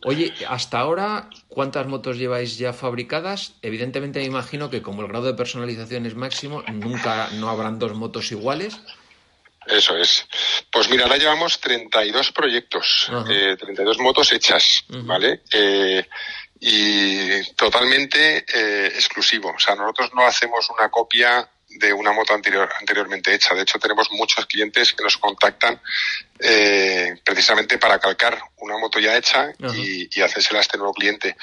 Oye, 0.05 0.33
hasta 0.47 0.79
ahora, 0.79 1.29
¿cuántas 1.49 1.87
motos 1.87 2.19
lleváis 2.19 2.57
ya 2.59 2.73
fabricadas? 2.73 3.55
Evidentemente 3.63 4.21
me 4.21 4.27
imagino 4.27 4.71
que 4.71 4.83
como 4.83 5.03
el 5.03 5.09
grado 5.09 5.27
de 5.27 5.35
personalización 5.35 6.07
es 6.07 6.15
máximo, 6.15 6.63
nunca 6.69 7.29
no 7.33 7.49
habrán 7.49 7.79
dos 7.79 7.95
motos 7.95 8.31
iguales. 8.31 8.79
Eso 9.67 9.97
es. 9.97 10.27
Pues 10.71 10.89
mira, 10.89 11.05
ahora 11.05 11.17
llevamos 11.17 11.61
32 11.61 12.33
proyectos, 12.33 13.11
eh, 13.29 13.57
32 13.59 13.99
motos 13.99 14.33
hechas, 14.33 14.85
¿vale? 14.89 15.43
Eh, 15.53 16.07
y 16.61 17.43
totalmente 17.55 18.45
eh, 18.53 18.87
exclusivo. 18.95 19.53
O 19.55 19.59
sea, 19.59 19.75
nosotros 19.75 20.11
no 20.15 20.27
hacemos 20.27 20.69
una 20.71 20.89
copia 20.91 21.49
de 21.79 21.93
una 21.93 22.13
moto 22.13 22.35
anterior, 22.35 22.69
anteriormente 22.79 23.33
hecha. 23.35 23.55
De 23.55 23.63
hecho, 23.63 23.79
tenemos 23.79 24.11
muchos 24.11 24.47
clientes 24.47 24.93
que 24.93 25.05
nos 25.05 25.17
contactan 25.17 25.81
eh, 26.41 27.15
precisamente 27.25 27.79
para 27.79 27.99
calcar 27.99 28.39
una 28.59 28.77
moto 28.79 28.99
ya 28.99 29.17
hecha 29.17 29.53
y, 29.75 30.09
y, 30.19 30.23
hacérsela 30.23 30.59
a 30.59 30.63
este 30.63 30.77
nuevo 30.77 30.93
cliente. 30.93 31.37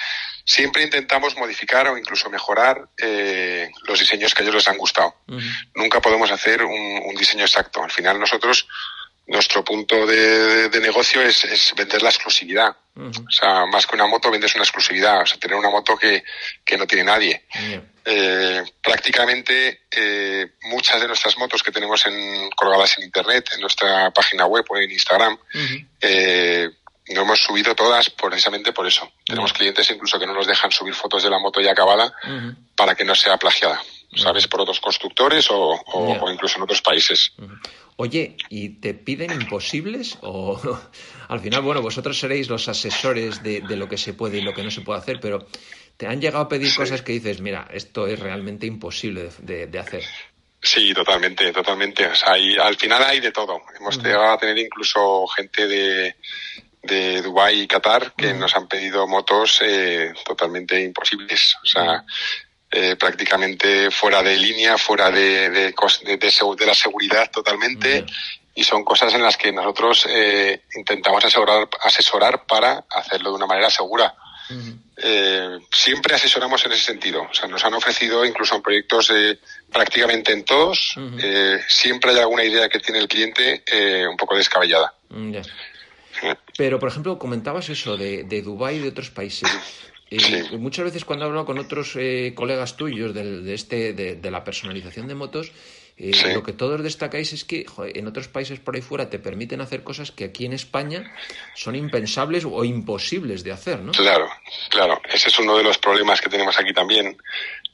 Siempre 0.43 0.83
intentamos 0.83 1.35
modificar 1.37 1.87
o 1.87 1.97
incluso 1.97 2.29
mejorar 2.29 2.87
eh, 2.97 3.69
los 3.83 3.99
diseños 3.99 4.33
que 4.33 4.41
a 4.41 4.43
ellos 4.43 4.55
les 4.55 4.67
han 4.67 4.77
gustado. 4.77 5.15
Nunca 5.73 6.01
podemos 6.01 6.29
hacer 6.31 6.63
un, 6.63 7.01
un, 7.05 7.15
diseño 7.15 7.45
exacto. 7.45 7.83
Al 7.83 7.91
final 7.91 8.19
nosotros, 8.19 8.67
nuestro 9.27 9.63
punto 9.63 10.05
de, 10.05 10.69
de 10.69 10.79
negocio 10.79 11.21
es, 11.21 11.43
es, 11.45 11.73
vender 11.75 12.01
la 12.01 12.09
exclusividad. 12.09 12.75
O 12.95 13.31
sea, 13.31 13.65
más 13.65 13.87
que 13.87 13.95
una 13.95 14.07
moto, 14.07 14.31
vendes 14.31 14.55
una 14.55 14.63
exclusividad. 14.63 15.21
O 15.21 15.25
sea, 15.25 15.39
tener 15.39 15.57
una 15.57 15.69
moto 15.69 15.97
que, 15.97 16.23
que 16.63 16.77
no 16.77 16.85
tiene 16.85 17.03
nadie. 17.03 17.43
Eh, 18.07 18.63
prácticamente 18.83 19.81
eh, 19.89 20.51
muchas 20.65 21.01
de 21.01 21.07
nuestras 21.07 21.35
motos 21.39 21.63
que 21.63 21.71
tenemos 21.71 22.05
en, 22.05 22.51
colgadas 22.51 22.99
en 22.99 23.05
internet, 23.05 23.49
en 23.55 23.61
nuestra 23.61 24.11
página 24.11 24.45
web 24.45 24.63
o 24.69 24.77
en 24.77 24.91
Instagram, 24.91 25.33
uh 25.33 25.57
-huh. 25.57 25.87
eh, 26.01 26.69
no 27.09 27.21
hemos 27.21 27.39
subido 27.39 27.73
todas 27.73 28.11
precisamente 28.11 28.71
por 28.73 28.85
eso. 28.85 29.05
Uh 29.05 29.07
-huh. 29.07 29.25
Tenemos 29.25 29.53
clientes 29.53 29.89
incluso 29.89 30.19
que 30.19 30.27
no 30.27 30.35
nos 30.35 30.45
dejan 30.45 30.71
subir 30.71 30.93
fotos 30.93 31.23
de 31.23 31.31
la 31.31 31.39
moto 31.39 31.59
ya 31.61 31.71
acabada 31.71 32.05
uh 32.05 32.29
-huh. 32.29 32.55
para 32.75 32.93
que 32.93 33.03
no 33.03 33.15
sea 33.15 33.37
plagiada, 33.37 33.81
¿sabes? 34.15 34.47
Por 34.47 34.61
otros 34.61 34.79
constructores 34.79 35.49
o, 35.49 35.57
o, 35.57 36.25
o 36.25 36.31
incluso 36.31 36.57
en 36.57 36.63
otros 36.63 36.83
países. 36.83 37.31
Oye, 37.97 38.35
¿y 38.49 38.81
te 38.81 38.93
piden 38.93 39.31
imposibles? 39.31 40.17
O 40.21 40.59
al 41.27 41.39
final, 41.39 41.61
bueno, 41.63 41.81
vosotros 41.81 42.19
seréis 42.19 42.49
los 42.49 42.67
asesores 42.67 43.41
de, 43.41 43.61
de, 43.61 43.75
lo 43.77 43.87
que 43.87 43.97
se 43.97 44.13
puede 44.13 44.37
y 44.37 44.41
lo 44.41 44.53
que 44.53 44.63
no 44.63 44.69
se 44.69 44.81
puede 44.81 44.99
hacer, 44.99 45.19
pero 45.19 45.47
¿te 45.97 46.07
han 46.07 46.19
llegado 46.21 46.43
a 46.43 46.49
pedir 46.49 46.69
sí. 46.69 46.77
cosas 46.77 47.01
que 47.01 47.13
dices, 47.13 47.41
mira, 47.41 47.67
esto 47.71 48.07
es 48.07 48.19
realmente 48.19 48.65
imposible 48.65 49.29
de, 49.39 49.67
de 49.67 49.79
hacer? 49.79 50.03
Sí, 50.61 50.93
totalmente, 50.93 51.51
totalmente. 51.51 52.07
O 52.07 52.15
sea, 52.15 52.33
hay, 52.33 52.57
al 52.57 52.75
final 52.75 53.03
hay 53.03 53.19
de 53.19 53.31
todo. 53.31 53.61
Hemos 53.79 53.97
uh 53.97 53.99
-huh. 53.99 54.03
llegado 54.03 54.31
a 54.31 54.37
tener 54.37 54.57
incluso 54.57 55.27
gente 55.27 55.67
de, 55.67 56.15
de 56.81 57.21
Dubái 57.21 57.61
y 57.61 57.67
Qatar 57.67 58.13
que 58.17 58.27
uh 58.27 58.29
-huh. 58.31 58.39
nos 58.39 58.55
han 58.55 58.67
pedido 58.67 59.07
motos 59.07 59.61
eh, 59.63 60.11
totalmente 60.25 60.81
imposibles. 60.81 61.55
O 61.63 61.67
sea, 61.67 61.83
uh 61.83 61.87
-huh. 61.87 62.05
eh, 62.71 62.95
prácticamente 62.95 63.91
fuera 63.91 64.23
de 64.23 64.35
línea, 64.37 64.77
fuera 64.77 65.11
de, 65.11 65.49
de, 65.51 65.71
de, 65.71 66.17
de 66.57 66.65
la 66.65 66.73
seguridad 66.73 67.29
totalmente. 67.29 68.05
Y 68.55 68.63
son 68.63 68.83
cosas 68.83 69.13
en 69.13 69.21
las 69.21 69.37
que 69.37 69.51
nosotros 69.51 70.07
eh, 70.09 70.63
intentamos 70.75 71.23
asesorar, 71.23 71.67
asesorar 71.83 72.45
para 72.47 72.85
hacerlo 72.89 73.29
de 73.29 73.35
una 73.35 73.45
manera 73.45 73.69
segura. 73.69 74.15
Eh, 74.97 75.59
siempre 75.71 76.15
asesoramos 76.15 76.65
en 76.65 76.71
ese 76.71 76.83
sentido. 76.83 77.23
O 77.29 77.33
sea, 77.33 77.47
nos 77.47 77.63
han 77.65 77.73
ofrecido 77.73 78.25
incluso 78.25 78.55
en 78.55 78.61
proyectos 78.61 79.11
eh, 79.11 79.39
prácticamente 79.71 80.31
en 80.31 80.43
todos. 80.45 80.95
Uh 80.95 81.01
-huh. 81.01 81.19
eh, 81.21 81.61
siempre 81.67 82.11
hay 82.11 82.19
alguna 82.19 82.43
idea 82.43 82.69
que 82.69 82.79
tiene 82.79 82.99
el 82.99 83.07
cliente 83.07 83.63
eh, 83.65 84.07
un 84.07 84.15
poco 84.15 84.35
descabellada. 84.35 84.93
Yeah. 85.09 85.43
Pero, 86.57 86.79
por 86.79 86.89
ejemplo, 86.89 87.19
comentabas 87.19 87.69
eso 87.69 87.97
de, 87.97 88.23
de 88.23 88.41
Dubái 88.41 88.77
y 88.77 88.79
de 88.79 88.89
otros 88.89 89.09
países. 89.09 89.49
Sí. 90.09 90.43
Muchas 90.57 90.85
veces 90.85 91.03
cuando 91.03 91.25
he 91.25 91.27
hablado 91.27 91.45
con 91.45 91.57
otros 91.57 91.95
eh, 91.95 92.33
colegas 92.35 92.77
tuyos 92.77 93.13
de, 93.13 93.41
de 93.41 93.53
este, 93.53 93.93
de, 93.93 94.15
de, 94.15 94.31
la 94.31 94.43
personalización 94.43 95.07
de 95.07 95.15
motos, 95.15 95.51
eh, 95.97 96.13
sí. 96.13 96.33
lo 96.33 96.43
que 96.43 96.51
todos 96.51 96.83
destacáis 96.83 97.31
es 97.31 97.45
que 97.45 97.65
joder, 97.65 97.97
en 97.97 98.07
otros 98.07 98.27
países 98.27 98.59
por 98.59 98.75
ahí 98.75 98.81
fuera 98.81 99.09
te 99.09 99.17
permiten 99.19 99.61
hacer 99.61 99.83
cosas 99.83 100.11
que 100.11 100.25
aquí 100.25 100.45
en 100.45 100.53
España 100.53 101.15
son 101.55 101.75
impensables 101.75 102.43
o 102.45 102.63
imposibles 102.65 103.43
de 103.43 103.53
hacer, 103.53 103.79
¿no? 103.79 103.93
Claro, 103.93 104.29
claro. 104.69 105.01
Ese 105.09 105.29
es 105.29 105.39
uno 105.39 105.57
de 105.57 105.63
los 105.63 105.77
problemas 105.77 106.19
que 106.19 106.29
tenemos 106.29 106.59
aquí 106.59 106.73
también. 106.73 107.17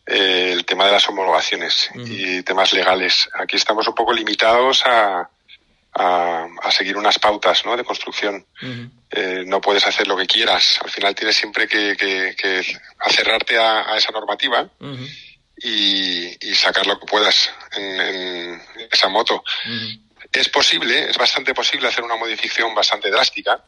Eh, 0.05 0.51
el 0.51 0.65
tema 0.65 0.85
de 0.85 0.91
las 0.91 1.07
homologaciones 1.09 1.89
uh 1.93 1.99
-huh. 1.99 2.39
y 2.39 2.43
temas 2.43 2.73
legales. 2.73 3.29
Aquí 3.33 3.55
estamos 3.55 3.87
un 3.87 3.95
poco 3.95 4.11
limitados 4.11 4.83
a, 4.85 5.29
a, 5.93 6.47
a 6.61 6.71
seguir 6.71 6.97
unas 6.97 7.17
pautas 7.19 7.65
¿no? 7.65 7.77
de 7.77 7.83
construcción. 7.83 8.45
Uh 8.61 8.65
-huh. 8.65 8.89
eh, 9.11 9.43
no 9.45 9.61
puedes 9.61 9.85
hacer 9.85 10.07
lo 10.07 10.17
que 10.17 10.25
quieras. 10.25 10.79
Al 10.83 10.89
final 10.89 11.15
tienes 11.15 11.35
siempre 11.35 11.67
que, 11.67 11.95
que, 11.97 12.35
que 12.35 12.61
acerrarte 12.99 13.57
a, 13.57 13.93
a, 13.93 13.97
esa 13.97 14.11
normativa 14.11 14.63
uh 14.79 14.85
-huh. 14.85 15.07
Y, 15.63 16.49
y, 16.49 16.55
sacar 16.55 16.85
lo 16.87 16.99
que 16.99 17.05
puedas 17.05 17.51
en, 17.75 18.01
en 18.01 18.61
esa 18.91 19.09
moto. 19.09 19.43
Es 20.31 20.47
posible, 20.49 21.09
es 21.09 21.17
bastante 21.17 21.53
posible 21.53 21.87
hacer 21.87 22.03
una 22.03 22.15
modificación 22.15 22.73
bastante 22.73 23.09
drástica. 23.09 23.65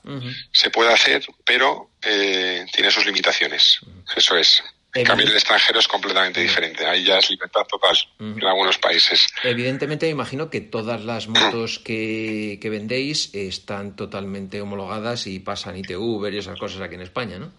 Se 0.51 0.69
puede 0.69 0.93
hacer, 0.93 1.25
pero 1.45 1.91
eh, 2.01 2.65
tiene 2.71 2.89
sus 2.89 3.05
limitaciones. 3.05 3.79
Eso 4.15 4.37
es. 4.37 4.63
En 4.95 5.05
cambio, 5.05 5.25
el 5.25 5.33
extranjero 5.33 5.79
es 5.79 5.87
completamente 5.87 6.39
diferente. 6.39 6.85
Ahí 6.85 7.03
ya 7.03 7.17
es 7.17 7.29
libertad 7.31 7.63
total 7.67 7.97
uh 8.19 8.23
-huh. 8.23 8.41
en 8.41 8.45
algunos 8.45 8.77
países. 8.77 9.27
Evidentemente, 9.41 10.05
me 10.05 10.11
imagino 10.11 10.51
que 10.51 10.61
todas 10.61 11.03
las 11.03 11.27
motos 11.27 11.79
que, 11.79 12.59
que 12.61 12.69
vendéis 12.69 13.33
están 13.33 13.95
totalmente 13.95 14.61
homologadas 14.61 15.25
y 15.25 15.39
pasan 15.39 15.77
ITV 15.77 16.31
y 16.31 16.37
esas 16.37 16.59
cosas 16.59 16.81
aquí 16.81 16.93
en 16.93 17.01
España, 17.01 17.39
¿no? 17.39 17.51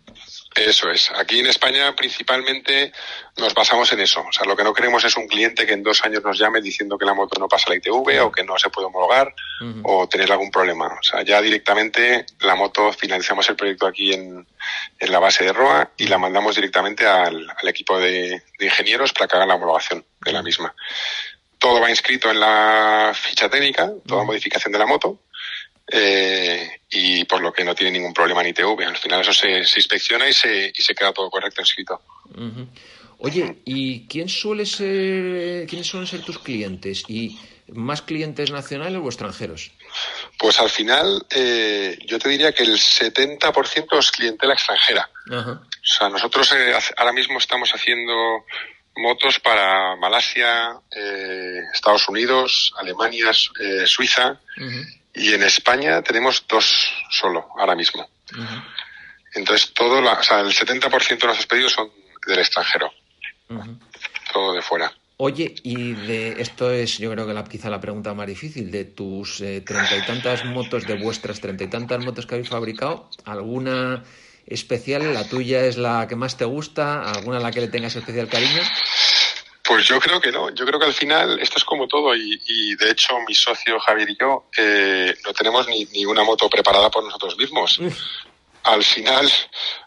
Eso 0.54 0.88
es. 0.90 1.10
Aquí 1.16 1.40
en 1.40 1.46
España 1.46 1.94
principalmente 1.96 2.92
nos 3.36 3.54
basamos 3.54 3.92
en 3.92 4.00
eso. 4.00 4.24
O 4.28 4.32
sea, 4.32 4.46
lo 4.46 4.56
que 4.56 4.62
no 4.62 4.72
queremos 4.72 5.04
es 5.04 5.16
un 5.16 5.26
cliente 5.26 5.66
que 5.66 5.72
en 5.72 5.82
dos 5.82 6.04
años 6.04 6.22
nos 6.22 6.38
llame 6.38 6.60
diciendo 6.60 6.96
que 6.96 7.04
la 7.04 7.12
moto 7.12 7.40
no 7.40 7.48
pasa 7.48 7.70
la 7.70 7.76
ITV 7.76 8.24
o 8.24 8.30
que 8.30 8.44
no 8.44 8.56
se 8.56 8.70
puede 8.70 8.86
homologar 8.86 9.34
uh 9.60 9.64
-huh. 9.64 9.80
o 9.84 10.08
tener 10.08 10.30
algún 10.30 10.52
problema. 10.52 10.86
O 10.86 11.02
sea, 11.02 11.22
ya 11.22 11.42
directamente 11.42 12.24
la 12.40 12.54
moto 12.54 12.92
finalizamos 12.92 13.48
el 13.48 13.56
proyecto 13.56 13.86
aquí 13.86 14.12
en, 14.12 14.46
en 15.00 15.12
la 15.12 15.18
base 15.18 15.44
de 15.44 15.52
ROA 15.52 15.90
y 15.96 16.06
la 16.06 16.18
mandamos 16.18 16.54
directamente 16.54 17.04
al, 17.04 17.50
al 17.50 17.68
equipo 17.68 17.98
de, 17.98 18.40
de, 18.58 18.64
ingenieros 18.64 19.12
para 19.12 19.26
que 19.26 19.36
hagan 19.36 19.48
la 19.48 19.56
homologación 19.56 20.04
de 20.24 20.32
la 20.32 20.42
misma. 20.42 20.72
Todo 21.58 21.80
va 21.80 21.90
inscrito 21.90 22.30
en 22.30 22.38
la 22.38 23.12
ficha 23.14 23.48
técnica, 23.48 23.90
toda 24.06 24.22
modificación 24.22 24.72
de 24.72 24.78
la 24.78 24.86
moto 24.86 25.18
eh, 25.86 26.80
y 26.90 27.24
por 27.24 27.42
lo 27.42 27.52
que 27.52 27.64
no 27.64 27.74
tiene 27.74 27.92
ningún 27.92 28.14
problema 28.14 28.40
en 28.42 28.48
ITV. 28.48 28.82
Al 28.86 28.96
final 28.96 29.20
eso 29.20 29.32
se, 29.32 29.64
se 29.64 29.78
inspecciona 29.78 30.28
y 30.28 30.32
se, 30.32 30.72
y 30.74 30.82
se 30.82 30.94
queda 30.94 31.12
todo 31.12 31.30
correcto. 31.30 31.62
Uh 32.34 32.40
-huh. 32.40 32.68
Oye, 33.18 33.62
¿y 33.64 34.06
quién 34.06 34.28
suele 34.28 34.66
ser, 34.66 35.66
quiénes 35.66 35.86
suelen 35.86 36.06
ser 36.06 36.22
tus 36.22 36.38
clientes? 36.38 37.04
¿Y 37.08 37.38
más 37.68 38.02
clientes 38.02 38.50
nacionales 38.50 39.00
o 39.02 39.06
extranjeros? 39.06 39.72
Pues 40.38 40.58
al 40.60 40.68
final 40.68 41.24
eh, 41.30 41.98
yo 42.06 42.18
te 42.18 42.28
diría 42.28 42.52
que 42.52 42.64
el 42.64 42.76
70% 42.76 43.98
es 43.98 44.10
clientela 44.10 44.54
extranjera. 44.54 45.08
Uh 45.28 45.32
-huh. 45.32 45.60
O 45.60 45.86
sea, 45.86 46.08
nosotros 46.08 46.52
eh, 46.52 46.74
ahora 46.96 47.12
mismo 47.12 47.38
estamos 47.38 47.70
haciendo 47.70 48.44
motos 48.96 49.40
para 49.40 49.96
Malasia, 49.96 50.80
eh, 50.90 51.60
Estados 51.72 52.08
Unidos, 52.08 52.72
Alemania, 52.78 53.32
Suiza. 53.86 54.40
Uh 54.58 54.62
-huh 54.62 55.03
y 55.14 55.32
en 55.32 55.42
España 55.42 56.02
tenemos 56.02 56.44
dos 56.48 56.88
solo 57.10 57.48
ahora 57.58 57.74
mismo. 57.74 58.08
Uh 58.32 58.38
-huh. 58.38 58.64
Entonces, 59.34 59.72
todo 59.72 60.00
la, 60.00 60.12
o 60.14 60.22
sea, 60.22 60.40
el 60.40 60.52
70% 60.52 61.08
de 61.20 61.26
nuestros 61.26 61.46
pedidos 61.46 61.72
son 61.72 61.90
del 62.26 62.38
extranjero. 62.38 62.92
Uh 63.48 63.54
-huh. 63.54 63.78
Todo 64.32 64.52
de 64.54 64.62
fuera. 64.62 64.92
Oye, 65.16 65.54
y 65.62 65.92
de 65.92 66.40
esto 66.40 66.72
es, 66.72 66.98
yo 66.98 67.12
creo 67.12 67.26
que 67.26 67.34
la, 67.34 67.44
quizá 67.44 67.70
la 67.70 67.80
pregunta 67.80 68.14
más 68.14 68.26
difícil, 68.26 68.70
de 68.72 68.84
tus 68.84 69.40
eh, 69.40 69.60
treinta 69.60 69.94
eh, 69.94 70.00
y 70.02 70.06
tantas 70.06 70.44
motos, 70.44 70.86
de 70.86 70.94
vuestras 70.94 71.40
treinta 71.40 71.62
y 71.62 71.68
tantas 71.68 72.04
motos 72.04 72.26
que 72.26 72.34
habéis 72.34 72.48
fabricado, 72.48 73.08
¿alguna 73.24 74.02
especial? 74.46 75.14
¿La 75.14 75.28
tuya 75.28 75.64
es 75.66 75.76
la 75.76 76.08
que 76.08 76.16
más 76.16 76.36
te 76.36 76.44
gusta? 76.44 77.02
¿Alguna 77.02 77.36
a 77.38 77.40
la 77.40 77.52
que 77.52 77.60
le 77.60 77.68
tengas 77.68 77.94
especial 77.94 78.28
cariño? 78.28 78.60
Pues 79.64 79.86
yo 79.86 79.98
creo 79.98 80.20
que 80.20 80.30
no. 80.30 80.50
Yo 80.50 80.66
creo 80.66 80.78
que 80.78 80.86
al 80.86 80.92
final 80.92 81.40
esto 81.40 81.56
es 81.56 81.64
como 81.64 81.88
todo 81.88 82.14
y, 82.14 82.38
y 82.46 82.76
de 82.76 82.90
hecho 82.90 83.18
mi 83.26 83.34
socio 83.34 83.80
Javier 83.80 84.10
y 84.10 84.16
yo 84.20 84.50
eh, 84.56 85.14
no 85.24 85.32
tenemos 85.32 85.66
ni, 85.68 85.86
ni, 85.86 86.04
una 86.04 86.22
moto 86.22 86.50
preparada 86.50 86.90
por 86.90 87.02
nosotros 87.02 87.36
mismos. 87.38 87.80
Al 88.64 88.84
final, 88.84 89.30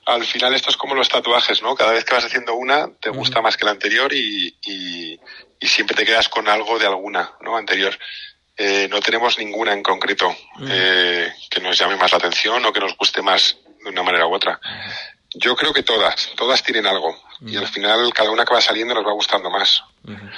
al 0.06 0.24
final 0.26 0.54
esto 0.56 0.70
es 0.70 0.78
como 0.78 0.96
los 0.96 1.10
tatuajes, 1.10 1.62
¿no? 1.62 1.76
Cada 1.76 1.92
vez 1.92 2.06
que 2.06 2.16
vas 2.16 2.26
haciendo 2.26 2.56
una 2.56 2.90
te 3.00 3.10
gusta 3.10 3.42
más 3.42 3.56
que 3.56 3.66
la 3.66 3.72
anterior 3.72 4.12
y, 4.14 4.56
y, 4.66 5.20
y 5.60 5.68
siempre 5.68 5.96
te 5.96 6.06
quedas 6.06 6.28
con 6.30 6.48
algo 6.48 6.80
de 6.80 6.88
alguna, 6.88 7.34
¿no? 7.42 7.56
Anterior. 7.56 7.98
Eh, 8.60 8.88
no 8.90 9.00
tenemos 9.02 9.38
ninguna 9.38 9.74
en 9.74 9.84
concreto 9.84 10.36
eh, 10.68 11.32
que 11.52 11.62
nos 11.62 11.78
llame 11.78 11.96
más 11.96 12.12
la 12.12 12.18
atención 12.18 12.66
o 12.66 12.74
que 12.74 12.80
nos 12.80 12.98
guste 12.98 13.22
más 13.22 13.58
de 13.84 13.92
una 13.92 14.02
manera 14.02 14.26
u 14.26 14.34
otra. 14.34 14.60
Yo 15.38 15.56
creo 15.56 15.74
que 15.74 15.84
todas, 15.84 16.30
todas 16.36 16.64
tienen 16.64 16.86
algo. 16.86 17.10
Uh 17.10 17.46
-huh. 17.46 17.52
Y 17.54 17.58
al 17.58 17.68
final 17.68 18.14
cada 18.14 18.32
una 18.32 18.46
que 18.46 18.54
va 18.54 18.62
saliendo 18.62 18.94
nos 18.94 19.06
va 19.06 19.14
gustando 19.14 19.50
más. 19.50 19.84
Uh 20.04 20.12
-huh. 20.12 20.32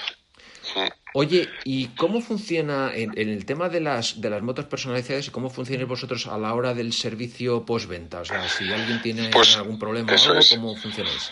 Oye, 1.14 1.50
¿y 1.64 1.88
cómo 1.90 2.22
funciona 2.22 2.92
en, 2.94 3.18
el 3.18 3.46
tema 3.46 3.68
de 3.70 3.82
las, 3.82 4.22
de 4.22 4.30
las 4.30 4.44
motos 4.44 4.66
personalizadas 4.66 5.28
y 5.28 5.32
cómo 5.32 5.50
funcionáis 5.50 5.88
vosotros 5.90 6.28
a 6.28 6.38
la 6.38 6.54
hora 6.54 6.74
del 6.74 6.94
servicio 6.94 7.66
postventa? 7.66 8.22
O 8.22 8.26
sea, 8.26 8.48
si 8.48 8.72
alguien 8.72 9.02
tiene 9.02 9.30
Pues, 9.30 9.58
algún 9.58 9.80
problema 9.80 10.12
o 10.12 10.16
algo. 10.16 10.42
¿cómo 10.52 10.76
funcionáis? 10.76 11.32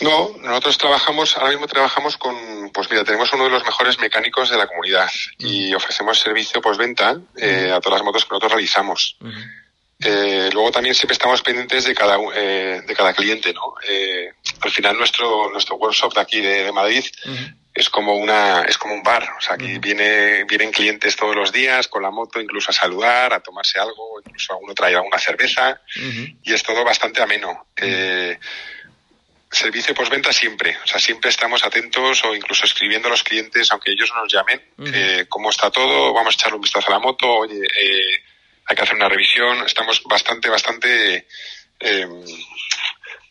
No, 0.00 0.30
nosotros 0.42 0.78
trabajamos, 0.78 1.36
ahora 1.36 1.50
mismo 1.50 1.68
trabajamos 1.68 2.16
con, 2.16 2.34
pues 2.74 2.90
mira, 2.90 3.04
tenemos 3.04 3.32
uno 3.34 3.44
de 3.44 3.50
los 3.50 3.64
mejores 3.64 4.00
mecánicos 4.00 4.50
de 4.50 4.56
la 4.56 4.66
comunidad 4.66 5.08
y 5.38 5.72
ofrecemos 5.74 6.18
servicio 6.18 6.60
postventa 6.60 7.20
eh, 7.36 7.70
a 7.72 7.80
todas 7.80 8.00
las 8.00 8.04
motos 8.04 8.24
que 8.24 8.30
nosotros 8.30 8.52
realizamos. 8.52 9.16
Eh, 10.04 10.50
luego 10.52 10.70
también 10.70 10.94
siempre 10.94 11.12
estamos 11.12 11.42
pendientes 11.42 11.84
de 11.84 11.94
cada, 11.94 12.18
eh, 12.34 12.82
de 12.86 12.94
cada 12.94 13.12
cliente, 13.12 13.52
¿no? 13.52 13.74
Eh, 13.88 14.32
al 14.60 14.70
final 14.70 14.96
nuestro, 14.96 15.50
nuestro 15.50 15.76
workshop 15.76 16.14
de 16.14 16.20
aquí 16.20 16.40
de, 16.40 16.64
de 16.64 16.72
Madrid 16.72 17.04
es 17.74 17.88
como 17.88 18.16
una, 18.16 18.62
es 18.62 18.76
como 18.76 18.94
un 18.94 19.02
bar. 19.02 19.28
O 19.38 19.40
sea, 19.40 19.54
aquí 19.54 19.72
Ujú. 19.72 19.80
viene, 19.80 20.44
vienen 20.44 20.72
clientes 20.72 21.16
todos 21.16 21.34
los 21.34 21.52
días 21.52 21.88
con 21.88 22.02
la 22.02 22.10
moto, 22.10 22.40
incluso 22.40 22.70
a 22.70 22.74
saludar, 22.74 23.32
a 23.32 23.40
tomarse 23.40 23.78
algo, 23.78 24.20
incluso 24.24 24.52
alguno 24.52 24.74
trae 24.74 24.94
alguna 24.94 25.18
cerveza 25.18 25.80
y 26.42 26.52
es 26.52 26.62
todo 26.62 26.84
bastante 26.84 27.22
ameno. 27.22 27.66
Eh, 27.76 28.38
servicio 29.50 29.94
postventa 29.94 30.32
siempre, 30.32 30.78
o 30.82 30.86
sea, 30.86 30.98
siempre 30.98 31.30
estamos 31.30 31.62
atentos 31.62 32.24
o 32.24 32.34
incluso 32.34 32.64
escribiendo 32.64 33.08
a 33.08 33.10
los 33.10 33.22
clientes, 33.22 33.70
aunque 33.70 33.92
ellos 33.92 34.10
no 34.14 34.22
nos 34.22 34.32
llamen, 34.32 34.62
eh, 34.86 35.26
cómo 35.28 35.50
está 35.50 35.70
todo, 35.70 36.12
vamos 36.14 36.34
a 36.34 36.36
echarle 36.36 36.56
un 36.56 36.62
vistazo 36.62 36.88
a 36.88 36.94
la 36.94 36.98
moto, 36.98 37.28
oye, 37.30 37.60
eh, 37.62 38.24
hay 38.66 38.76
que 38.76 38.82
hacer 38.82 38.96
una 38.96 39.08
revisión, 39.08 39.64
estamos 39.66 40.02
bastante, 40.04 40.48
bastante 40.48 41.26
eh, 41.80 42.06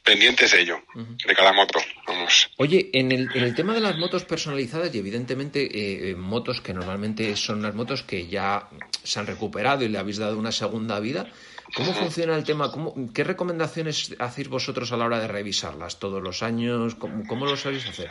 pendientes 0.04 0.52
de 0.52 0.62
ello, 0.62 0.82
de 0.94 1.36
cada 1.36 1.54
moto, 1.54 1.80
vamos. 2.08 2.50
Oye, 2.58 2.90
en 2.94 3.12
el, 3.12 3.30
en 3.34 3.44
el 3.44 3.56
tema 3.56 3.74
de 3.74 3.82
las 3.82 3.98
motos 3.98 4.26
personalizadas 4.26 4.94
y 4.94 5.00
evidentemente 5.00 5.64
eh, 5.64 6.12
eh, 6.12 6.16
motos 6.16 6.62
que 6.62 6.74
normalmente 6.74 7.36
son 7.36 7.60
unas 7.60 7.76
motos 7.76 8.04
que 8.04 8.28
ya 8.28 8.68
se 9.04 9.20
han 9.20 9.28
recuperado 9.28 9.84
y 9.84 9.90
le 9.90 10.00
habéis 10.00 10.18
dado 10.18 10.38
una 10.38 10.52
segunda 10.52 11.00
vida, 11.00 11.28
¿cómo 11.76 11.94
funciona 11.94 12.36
el 12.36 12.44
tema? 12.44 12.72
¿Cómo, 12.72 12.94
¿Qué 13.14 13.24
recomendaciones 13.24 14.16
hacéis 14.20 14.48
vosotros 14.48 14.92
a 14.92 14.98
la 14.98 15.06
hora 15.06 15.20
de 15.20 15.28
revisarlas 15.28 16.00
todos 16.00 16.22
los 16.22 16.42
años? 16.42 16.96
¿Cómo, 16.96 17.26
cómo 17.28 17.46
lo 17.46 17.56
sabéis 17.56 17.88
hacer? 17.88 18.10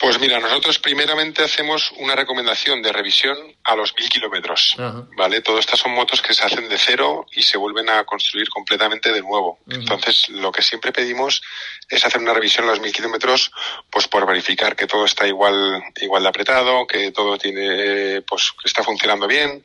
Pues 0.00 0.18
mira, 0.20 0.38
nosotros 0.38 0.78
primeramente 0.78 1.42
hacemos 1.42 1.92
una 1.98 2.14
recomendación 2.14 2.82
de 2.82 2.92
revisión 2.92 3.36
a 3.64 3.74
los 3.74 3.94
mil 3.98 4.08
kilómetros. 4.08 4.76
¿Vale? 5.16 5.40
Todas 5.40 5.60
estas 5.60 5.80
son 5.80 5.92
motos 5.92 6.22
que 6.22 6.34
se 6.34 6.44
hacen 6.44 6.68
de 6.68 6.78
cero 6.78 7.26
y 7.32 7.42
se 7.42 7.56
vuelven 7.56 7.88
a 7.88 8.04
construir 8.04 8.48
completamente 8.48 9.12
de 9.12 9.22
nuevo. 9.22 9.58
Entonces, 9.68 10.28
lo 10.28 10.52
que 10.52 10.62
siempre 10.62 10.92
pedimos 10.92 11.42
es 11.88 12.04
hacer 12.04 12.20
una 12.20 12.34
revisión 12.34 12.66
a 12.66 12.70
los 12.70 12.80
mil 12.80 12.92
kilómetros, 12.92 13.50
pues 13.90 14.08
por 14.08 14.26
verificar 14.26 14.76
que 14.76 14.86
todo 14.86 15.04
está 15.04 15.26
igual, 15.26 15.82
igual 16.00 16.22
de 16.22 16.28
apretado, 16.28 16.86
que 16.86 17.10
todo 17.10 17.38
tiene, 17.38 18.22
pues 18.22 18.52
que 18.52 18.68
está 18.68 18.82
funcionando 18.82 19.26
bien. 19.26 19.64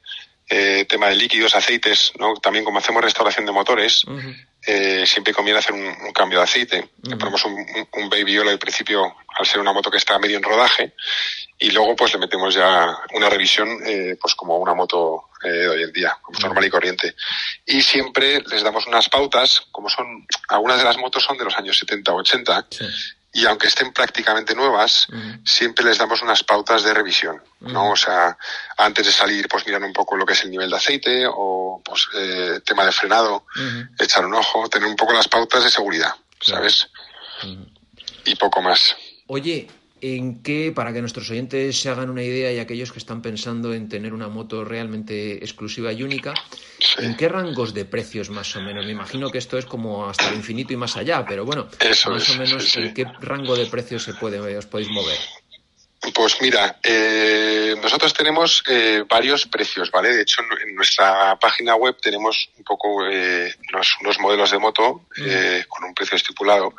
Eh, 0.50 0.86
tema 0.86 1.08
de 1.08 1.16
líquidos, 1.16 1.56
aceites, 1.56 2.12
¿no? 2.20 2.36
También 2.36 2.66
como 2.66 2.78
hacemos 2.78 3.04
restauración 3.04 3.46
de 3.46 3.52
motores. 3.54 4.06
Eh, 4.66 5.06
siempre 5.06 5.34
conviene 5.34 5.60
hacer 5.60 5.74
un, 5.74 5.84
un 5.86 6.12
cambio 6.14 6.40
de 6.40 6.44
aceite. 6.46 6.90
Le 7.04 7.16
ponemos 7.18 7.44
un, 7.46 7.54
un- 7.54 7.88
un 8.04 8.10
baby 8.10 8.38
oil 8.40 8.50
al 8.50 8.60
principio, 8.60 9.16
al 9.38 9.46
ser 9.46 9.60
una 9.60 9.74
moto 9.74 9.90
que 9.92 9.98
está 9.98 10.18
medio 10.20 10.38
en 10.38 10.44
rodaje, 10.44 10.94
y 11.60 11.72
luego 11.72 11.96
pues 11.96 12.14
le 12.14 12.20
metemos 12.20 12.54
ya 12.54 12.96
una 13.14 13.30
revisión, 13.30 13.68
eh, 13.86 14.16
pues 14.20 14.36
como 14.36 14.58
una 14.58 14.74
moto 14.74 15.30
eh, 15.44 15.48
de 15.50 15.68
hoy 15.70 15.84
en 15.84 15.92
día, 15.94 16.18
como 16.22 16.40
normal 16.40 16.66
y 16.66 16.70
corriente. 16.70 17.16
Y 17.66 17.82
siempre 17.82 18.42
les 18.42 18.64
damos 18.64 18.88
unas 18.88 19.10
pautas, 19.10 19.62
como 19.72 19.90
son, 19.90 20.26
algunas 20.50 20.78
de 20.78 20.84
las 20.86 20.98
motos 20.98 21.24
son 21.24 21.38
de 21.38 21.44
los 21.46 21.58
años 21.58 21.78
70 21.78 22.12
o 22.14 22.18
80, 22.18 22.68
Sí. 22.70 22.86
Y 23.34 23.46
aunque 23.46 23.68
estén 23.68 23.92
prácticamente 23.92 24.56
nuevas, 24.56 25.08
siempre 25.44 25.84
les 25.84 25.98
damos 25.98 26.22
unas 26.22 26.44
pautas 26.44 26.84
de 26.84 26.94
revisión, 26.94 27.42
¿no? 27.62 27.92
O 27.92 27.96
sea, 27.96 28.38
antes 28.78 29.06
de 29.06 29.12
salir, 29.12 29.48
pues 29.48 29.66
miran 29.66 29.84
un 29.84 29.94
poco 29.94 30.16
lo 30.16 30.26
que 30.26 30.34
es 30.34 30.44
el 30.44 30.52
nivel 30.52 30.70
de 30.70 30.76
aceite 30.76 31.26
o, 31.28 31.82
pues, 31.84 32.08
eh, 32.16 32.62
tema 32.64 32.86
de 32.86 32.92
frenado, 32.92 33.46
echar 34.00 34.26
un 34.26 34.36
ojo, 34.36 34.70
tener 34.70 34.88
un 34.88 34.96
poco 34.96 35.14
las 35.14 35.28
pautas 35.28 35.64
de 35.64 35.72
seguridad. 35.72 36.14
¿sabes? 36.44 36.90
Y 38.26 38.36
poco 38.36 38.62
más. 38.62 38.96
Oye, 39.28 39.68
¿en 40.04 40.44
qué, 40.44 40.74
para 40.76 40.92
que 40.92 41.00
nuestros 41.00 41.30
oyentes 41.30 41.80
se 41.80 41.88
hagan 41.90 42.10
una 42.10 42.22
idea 42.24 42.52
y 42.52 42.60
aquellos 42.60 42.92
que 42.92 43.00
están 43.00 43.22
pensando 43.22 43.74
en 43.74 43.88
tener 43.88 44.14
una 44.14 44.28
moto 44.28 44.66
realmente 44.66 45.36
exclusiva 45.36 45.94
y 45.94 46.04
única, 46.04 46.34
Sí. 46.80 47.06
¿en 47.06 47.16
qué 47.16 47.30
rangos 47.30 47.74
de 47.74 47.86
precios 47.86 48.30
más 48.30 48.54
o 48.58 48.62
menos? 48.62 48.86
Me 48.86 48.92
imagino 48.92 49.30
que 49.30 49.38
esto 49.38 49.58
es 49.58 49.66
como 49.66 50.10
hasta 50.10 50.28
el 50.28 50.36
infinito 50.36 50.74
y 50.74 50.76
más 50.76 50.98
allá, 50.98 51.26
pero 51.26 51.46
bueno, 51.46 51.70
Eso 51.80 52.12
más 52.12 52.24
es, 52.24 52.36
o 52.36 52.38
menos 52.38 52.64
sí, 52.66 52.72
sí. 52.72 52.80
¿en 52.82 52.94
qué 52.94 53.06
rango 53.22 53.56
de 53.56 53.66
precios 53.68 54.04
se 54.04 54.14
puede, 54.16 54.40
os 54.58 54.66
podéis 54.66 54.90
mover? 54.90 55.18
Pues 56.14 56.42
mira, 56.42 56.80
eh, 56.84 57.76
nosotros 57.82 58.14
tenemos 58.14 58.62
eh, 58.68 59.06
varios 59.08 59.46
precios, 59.48 59.90
¿vale? 59.90 60.14
De 60.14 60.24
hecho, 60.24 60.42
en, 60.68 60.76
nuestra 60.76 61.38
página 61.40 61.76
web 61.76 61.96
tenemos 62.02 62.50
un 62.58 62.66
poco 62.66 63.08
eh, 63.08 63.56
unos, 63.72 63.96
unos 64.02 64.20
modelos 64.20 64.52
de 64.52 64.60
moto 64.60 65.06
eh, 65.16 65.64
con 65.70 65.86
un 65.86 65.94
precio 65.94 66.18
estipulado, 66.18 66.74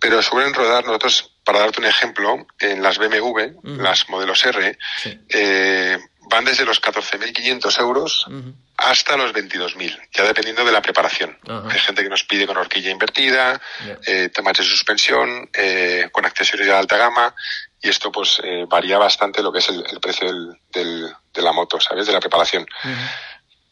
pero 0.00 0.22
suelen 0.22 0.54
rodar 0.54 0.84
nosotros, 0.84 1.32
para 1.44 1.60
darte 1.60 1.80
un 1.80 1.86
ejemplo, 1.86 2.46
en 2.60 2.82
las 2.82 2.98
BMW, 2.98 3.60
las 3.62 4.08
modelos 4.08 4.44
R, 4.44 4.78
Sí. 5.02 5.18
eh, 5.30 5.98
van 6.30 6.44
desde 6.44 6.64
los 6.66 6.80
14.500 6.82 7.78
euros 7.80 8.26
Ujú. 8.26 8.52
hasta 8.76 9.16
los 9.16 9.32
22.000, 9.32 9.98
ya 10.12 10.24
dependiendo 10.24 10.64
de 10.64 10.72
la 10.72 10.82
preparación. 10.82 11.38
Hay 11.70 11.78
gente 11.80 12.02
que 12.02 12.08
nos 12.10 12.24
pide 12.24 12.46
con 12.46 12.56
horquilla 12.58 12.90
invertida, 12.90 13.60
Ya. 13.86 13.98
eh, 14.06 14.28
temas 14.28 14.58
de 14.58 14.64
suspensión, 14.64 15.48
eh, 15.54 16.08
con 16.12 16.26
accesorios 16.26 16.68
de 16.68 16.74
alta 16.74 16.96
gama, 16.98 17.34
y 17.80 17.88
esto 17.88 18.12
pues 18.12 18.40
eh, 18.44 18.66
varía 18.68 18.98
bastante 18.98 19.42
lo 19.42 19.50
que 19.52 19.60
es 19.60 19.68
el, 19.70 19.84
el 19.90 20.00
precio 20.00 20.26
del, 20.26 20.58
del- 20.70 21.12
de 21.32 21.42
la 21.42 21.52
moto, 21.52 21.80
¿sabes? 21.80 22.06
De 22.06 22.12
la 22.12 22.18
preparación. 22.20 22.66